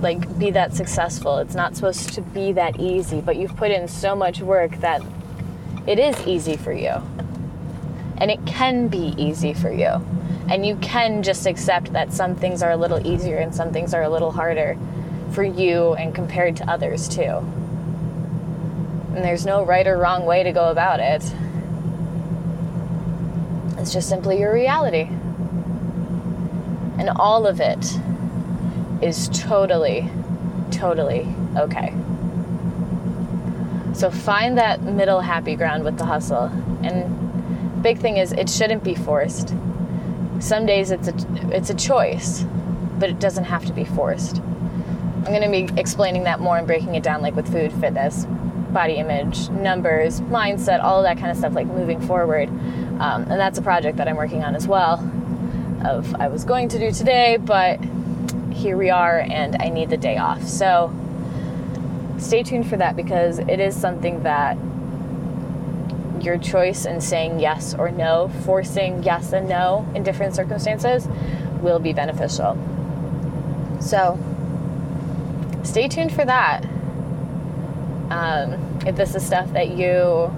like 0.01 0.39
be 0.39 0.51
that 0.51 0.75
successful. 0.75 1.39
It's 1.39 1.55
not 1.55 1.75
supposed 1.75 2.13
to 2.15 2.23
be 2.23 2.53
that 2.53 2.81
easy, 2.81 3.21
but 3.21 3.37
you've 3.37 3.57
put 3.57 3.71
in 3.71 3.89
so 3.89 4.15
much 4.15 4.41
work 4.41 4.77
that 4.79 5.03
it 5.87 5.99
is 5.99 6.19
easy 6.27 6.57
for 6.57 6.73
you. 6.73 7.03
And 8.19 8.31
it 8.31 8.45
can 8.47 8.89
be 8.89 9.15
easy 9.17 9.53
for 9.53 9.71
you. 9.71 10.05
And 10.49 10.65
you 10.65 10.77
can 10.77 11.23
just 11.23 11.47
accept 11.47 11.93
that 11.93 12.13
some 12.13 12.35
things 12.35 12.63
are 12.63 12.71
a 12.71 12.77
little 12.77 13.05
easier 13.07 13.39
and 13.39 13.55
some 13.55 13.73
things 13.73 13.93
are 13.95 14.03
a 14.03 14.09
little 14.09 14.31
harder 14.31 14.77
for 15.33 15.43
you 15.43 15.95
and 15.95 16.15
compared 16.15 16.57
to 16.57 16.71
others 16.71 17.09
too. 17.09 17.45
And 19.15 19.25
there's 19.25 19.45
no 19.45 19.65
right 19.65 19.87
or 19.87 19.97
wrong 19.97 20.25
way 20.25 20.43
to 20.43 20.53
go 20.53 20.71
about 20.71 21.01
it. 21.01 21.23
It's 23.87 23.93
just 23.93 24.09
simply 24.09 24.41
your 24.41 24.53
reality. 24.53 25.09
And 26.99 27.09
all 27.15 27.47
of 27.47 27.61
it 27.61 27.87
is 29.01 29.29
totally, 29.29 30.11
totally 30.73 31.33
okay. 31.57 31.95
So 33.95 34.11
find 34.11 34.59
that 34.59 34.83
middle 34.83 35.21
happy 35.21 35.55
ground 35.55 35.85
with 35.85 35.99
the 35.99 36.05
hustle. 36.05 36.51
And 36.83 37.81
big 37.81 37.99
thing 37.99 38.17
is 38.17 38.33
it 38.33 38.51
shouldn't 38.51 38.83
be 38.83 38.97
forced. 38.97 39.55
Some 40.41 40.67
days 40.67 40.91
it's 40.91 41.07
a 41.07 41.15
it's 41.55 41.71
a 41.71 41.75
choice, 41.75 42.43
but 42.99 43.09
it 43.09 43.21
doesn't 43.21 43.45
have 43.45 43.67
to 43.67 43.73
be 43.73 43.85
forced. 43.85 44.39
I'm 44.39 45.27
going 45.27 45.43
to 45.43 45.49
be 45.49 45.81
explaining 45.81 46.25
that 46.25 46.41
more 46.41 46.59
and 46.59 46.67
breaking 46.67 46.97
it 46.97 47.05
down 47.05 47.23
like 47.23 47.37
with 47.37 47.53
food, 47.53 47.73
fitness, 47.75 48.27
body 48.73 48.95
image, 48.95 49.49
numbers, 49.51 50.21
mindset, 50.23 50.83
all 50.83 50.99
of 50.99 51.05
that 51.05 51.19
kind 51.19 51.31
of 51.31 51.37
stuff 51.37 51.55
like 51.55 51.69
moving 51.69 52.01
forward. 52.01 52.51
Um, 52.99 53.23
and 53.23 53.39
that's 53.41 53.59
a 53.59 53.63
project 53.63 53.99
that 53.99 54.09
I'm 54.09 54.17
working 54.17 54.43
on 54.43 54.57
as 54.57 54.67
well. 54.67 54.95
Of 55.85 56.15
I 56.15 56.29
was 56.29 56.45
going 56.45 56.69
to 56.71 56.79
do 56.79 56.91
today, 56.91 57.37
but 57.37 57.79
here 58.53 58.77
we 58.77 58.91
are 58.91 59.21
and 59.21 59.57
I 59.61 59.69
need 59.69 59.91
the 59.91 59.97
day 59.99 60.17
off. 60.17 60.43
So 60.45 60.95
stay 62.19 62.43
tuned 62.43 62.69
for 62.69 62.79
that 62.79 62.97
because 62.97 63.39
it 63.39 63.61
is 63.61 63.77
something 63.77 64.23
that 64.23 64.57
your 66.23 66.39
choice 66.39 66.87
in 66.87 67.01
saying 67.01 67.39
yes 67.39 67.75
or 67.75 67.91
no, 67.91 68.31
forcing 68.45 69.03
yes 69.03 69.33
and 69.33 69.49
no 69.49 69.87
in 69.95 70.03
different 70.03 70.35
circumstances, 70.35 71.07
will 71.61 71.79
be 71.79 71.93
beneficial. 71.93 72.57
So 73.81 74.19
stay 75.63 75.89
tuned 75.89 76.13
for 76.13 76.25
that. 76.25 76.65
Um, 78.11 78.81
if 78.87 78.97
this 78.97 79.15
is 79.15 79.25
stuff 79.25 79.53
that 79.53 79.77
you 79.77 80.33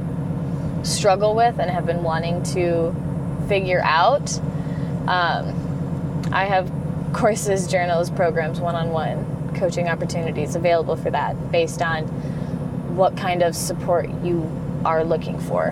struggle 0.83 1.35
with 1.35 1.59
and 1.59 1.71
have 1.71 1.87
been 1.87 2.03
wanting 2.03 2.43
to 2.43 2.95
figure 3.49 3.81
out, 3.83 4.39
um, 5.09 6.29
I 6.33 6.45
have 6.45 6.71
courses, 7.13 7.67
journals, 7.67 8.11
programs, 8.11 8.61
one 8.61 8.75
on 8.75 8.91
one 8.91 9.55
coaching 9.55 9.89
opportunities 9.89 10.55
available 10.55 10.97
for 10.97 11.11
that 11.11 11.51
based 11.51 11.83
on 11.83 12.05
what 12.95 13.17
kind 13.17 13.43
of 13.43 13.57
support 13.57 14.09
you 14.23 14.51
are 14.85 15.05
looking 15.05 15.39
for. 15.39 15.69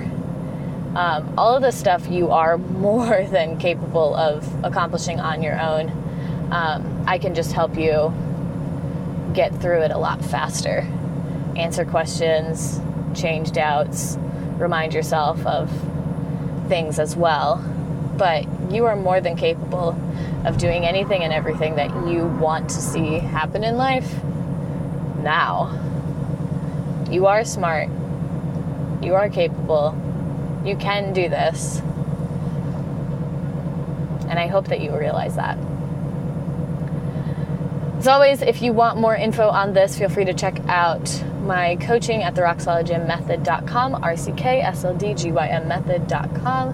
Um, 0.96 1.34
all 1.36 1.54
of 1.54 1.62
this 1.62 1.78
stuff 1.78 2.08
you 2.08 2.30
are 2.30 2.56
more 2.86 3.24
than 3.24 3.58
capable 3.58 4.14
of 4.14 4.64
accomplishing 4.64 5.20
on 5.20 5.42
your 5.42 5.60
own. 5.60 5.90
Um, 6.50 7.04
I 7.06 7.18
can 7.18 7.34
just 7.34 7.52
help 7.52 7.76
you 7.76 8.14
get 9.34 9.54
through 9.60 9.82
it 9.82 9.90
a 9.90 9.98
lot 9.98 10.24
faster. 10.24 10.88
Answer 11.56 11.84
questions, 11.84 12.80
change 13.14 13.52
doubts, 13.52 14.16
remind 14.58 14.94
yourself 14.94 15.44
of 15.46 15.70
things 16.68 16.98
as 16.98 17.16
well. 17.16 17.56
But 18.16 18.46
you 18.70 18.86
are 18.86 18.96
more 18.96 19.20
than 19.20 19.36
capable 19.36 19.98
of 20.44 20.58
doing 20.58 20.84
anything 20.84 21.22
and 21.22 21.32
everything 21.32 21.76
that 21.76 21.90
you 22.08 22.26
want 22.26 22.70
to 22.70 22.76
see 22.76 23.18
happen 23.18 23.64
in 23.64 23.76
life 23.76 24.22
now. 25.22 25.82
You 27.10 27.26
are 27.26 27.44
smart. 27.44 27.88
You 29.02 29.14
are 29.14 29.28
capable. 29.28 29.94
You 30.64 30.76
can 30.76 31.12
do 31.12 31.28
this. 31.28 31.80
And 34.28 34.38
I 34.38 34.46
hope 34.48 34.68
that 34.68 34.80
you 34.80 34.96
realize 34.96 35.36
that. 35.36 35.58
As 37.98 38.08
always, 38.08 38.42
if 38.42 38.62
you 38.62 38.72
want 38.72 38.98
more 38.98 39.16
info 39.16 39.48
on 39.48 39.72
this, 39.72 39.98
feel 39.98 40.08
free 40.08 40.24
to 40.24 40.34
check 40.34 40.60
out 40.68 41.22
my 41.46 41.76
coaching 41.76 42.22
at 42.22 42.34
the 42.34 42.42
rocksolidgymmethod.com, 42.42 44.02
R-C-K-S-L-D-G-Y-M 44.02 45.68
method.com. 45.68 46.68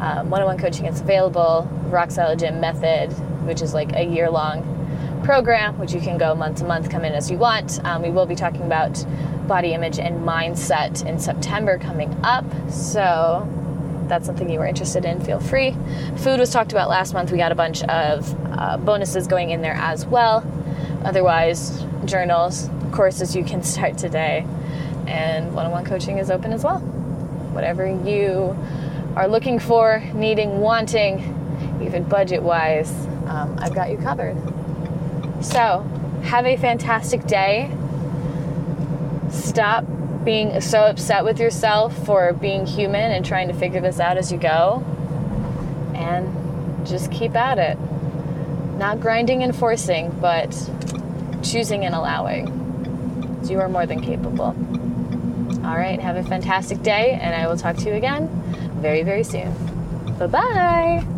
Um, 0.00 0.30
one-on-one 0.30 0.58
coaching 0.58 0.86
is 0.86 1.00
available. 1.00 1.68
Rock 1.86 2.10
Solid 2.10 2.38
Gym 2.38 2.60
Method, 2.60 3.12
which 3.46 3.62
is 3.62 3.72
like 3.74 3.92
a 3.94 4.04
year-long 4.04 5.22
program, 5.24 5.78
which 5.78 5.92
you 5.92 6.00
can 6.00 6.18
go 6.18 6.34
month 6.34 6.58
to 6.58 6.64
month, 6.64 6.90
come 6.90 7.04
in 7.04 7.12
as 7.12 7.30
you 7.30 7.38
want. 7.38 7.84
Um, 7.84 8.02
we 8.02 8.10
will 8.10 8.26
be 8.26 8.34
talking 8.34 8.62
about 8.62 9.04
body 9.46 9.72
image 9.74 9.98
and 9.98 10.26
mindset 10.26 11.04
in 11.06 11.18
September 11.18 11.78
coming 11.78 12.12
up. 12.22 12.44
So 12.70 13.48
that's 14.08 14.26
something 14.26 14.48
you 14.48 14.58
were 14.58 14.66
interested 14.66 15.04
in, 15.04 15.20
feel 15.20 15.40
free. 15.40 15.74
Food 16.18 16.38
was 16.40 16.50
talked 16.50 16.72
about 16.72 16.88
last 16.88 17.12
month. 17.12 17.32
We 17.32 17.38
got 17.38 17.52
a 17.52 17.56
bunch 17.56 17.82
of 17.84 18.34
uh, 18.52 18.76
bonuses 18.78 19.26
going 19.26 19.50
in 19.50 19.62
there 19.62 19.74
as 19.74 20.06
well. 20.06 20.44
Otherwise, 21.04 21.85
journals, 22.06 22.70
courses 22.92 23.36
you 23.36 23.44
can 23.44 23.62
start 23.62 23.98
today, 23.98 24.46
and 25.06 25.54
one 25.54 25.66
on 25.66 25.72
one 25.72 25.84
coaching 25.84 26.18
is 26.18 26.30
open 26.30 26.52
as 26.52 26.64
well. 26.64 26.78
Whatever 26.78 27.86
you 27.86 28.56
are 29.16 29.28
looking 29.28 29.58
for, 29.58 30.02
needing, 30.14 30.60
wanting, 30.60 31.80
even 31.82 32.04
budget 32.04 32.42
wise, 32.42 32.90
um, 33.26 33.56
I've 33.58 33.74
got 33.74 33.90
you 33.90 33.96
covered. 33.98 34.36
So, 35.42 35.82
have 36.22 36.46
a 36.46 36.56
fantastic 36.56 37.24
day. 37.26 37.70
Stop 39.30 39.84
being 40.24 40.60
so 40.60 40.80
upset 40.80 41.24
with 41.24 41.38
yourself 41.38 41.96
for 42.04 42.32
being 42.32 42.66
human 42.66 43.12
and 43.12 43.24
trying 43.24 43.48
to 43.48 43.54
figure 43.54 43.80
this 43.80 44.00
out 44.00 44.16
as 44.16 44.32
you 44.32 44.38
go. 44.38 44.84
And 45.94 46.86
just 46.86 47.10
keep 47.10 47.34
at 47.36 47.58
it. 47.58 47.78
Not 48.76 49.00
grinding 49.00 49.42
and 49.42 49.54
forcing, 49.54 50.10
but 50.20 50.52
choosing 51.50 51.84
and 51.84 51.94
allowing. 51.94 52.46
So 53.44 53.52
you 53.52 53.60
are 53.60 53.68
more 53.68 53.86
than 53.86 54.00
capable. 54.00 54.54
All 55.64 55.76
right, 55.76 56.00
have 56.00 56.16
a 56.16 56.22
fantastic 56.22 56.82
day, 56.82 57.18
and 57.20 57.34
I 57.34 57.46
will 57.48 57.56
talk 57.56 57.76
to 57.76 57.88
you 57.88 57.94
again 57.94 58.28
very, 58.80 59.02
very 59.02 59.24
soon. 59.24 59.52
Bye 60.18 60.26
bye. 60.26 61.15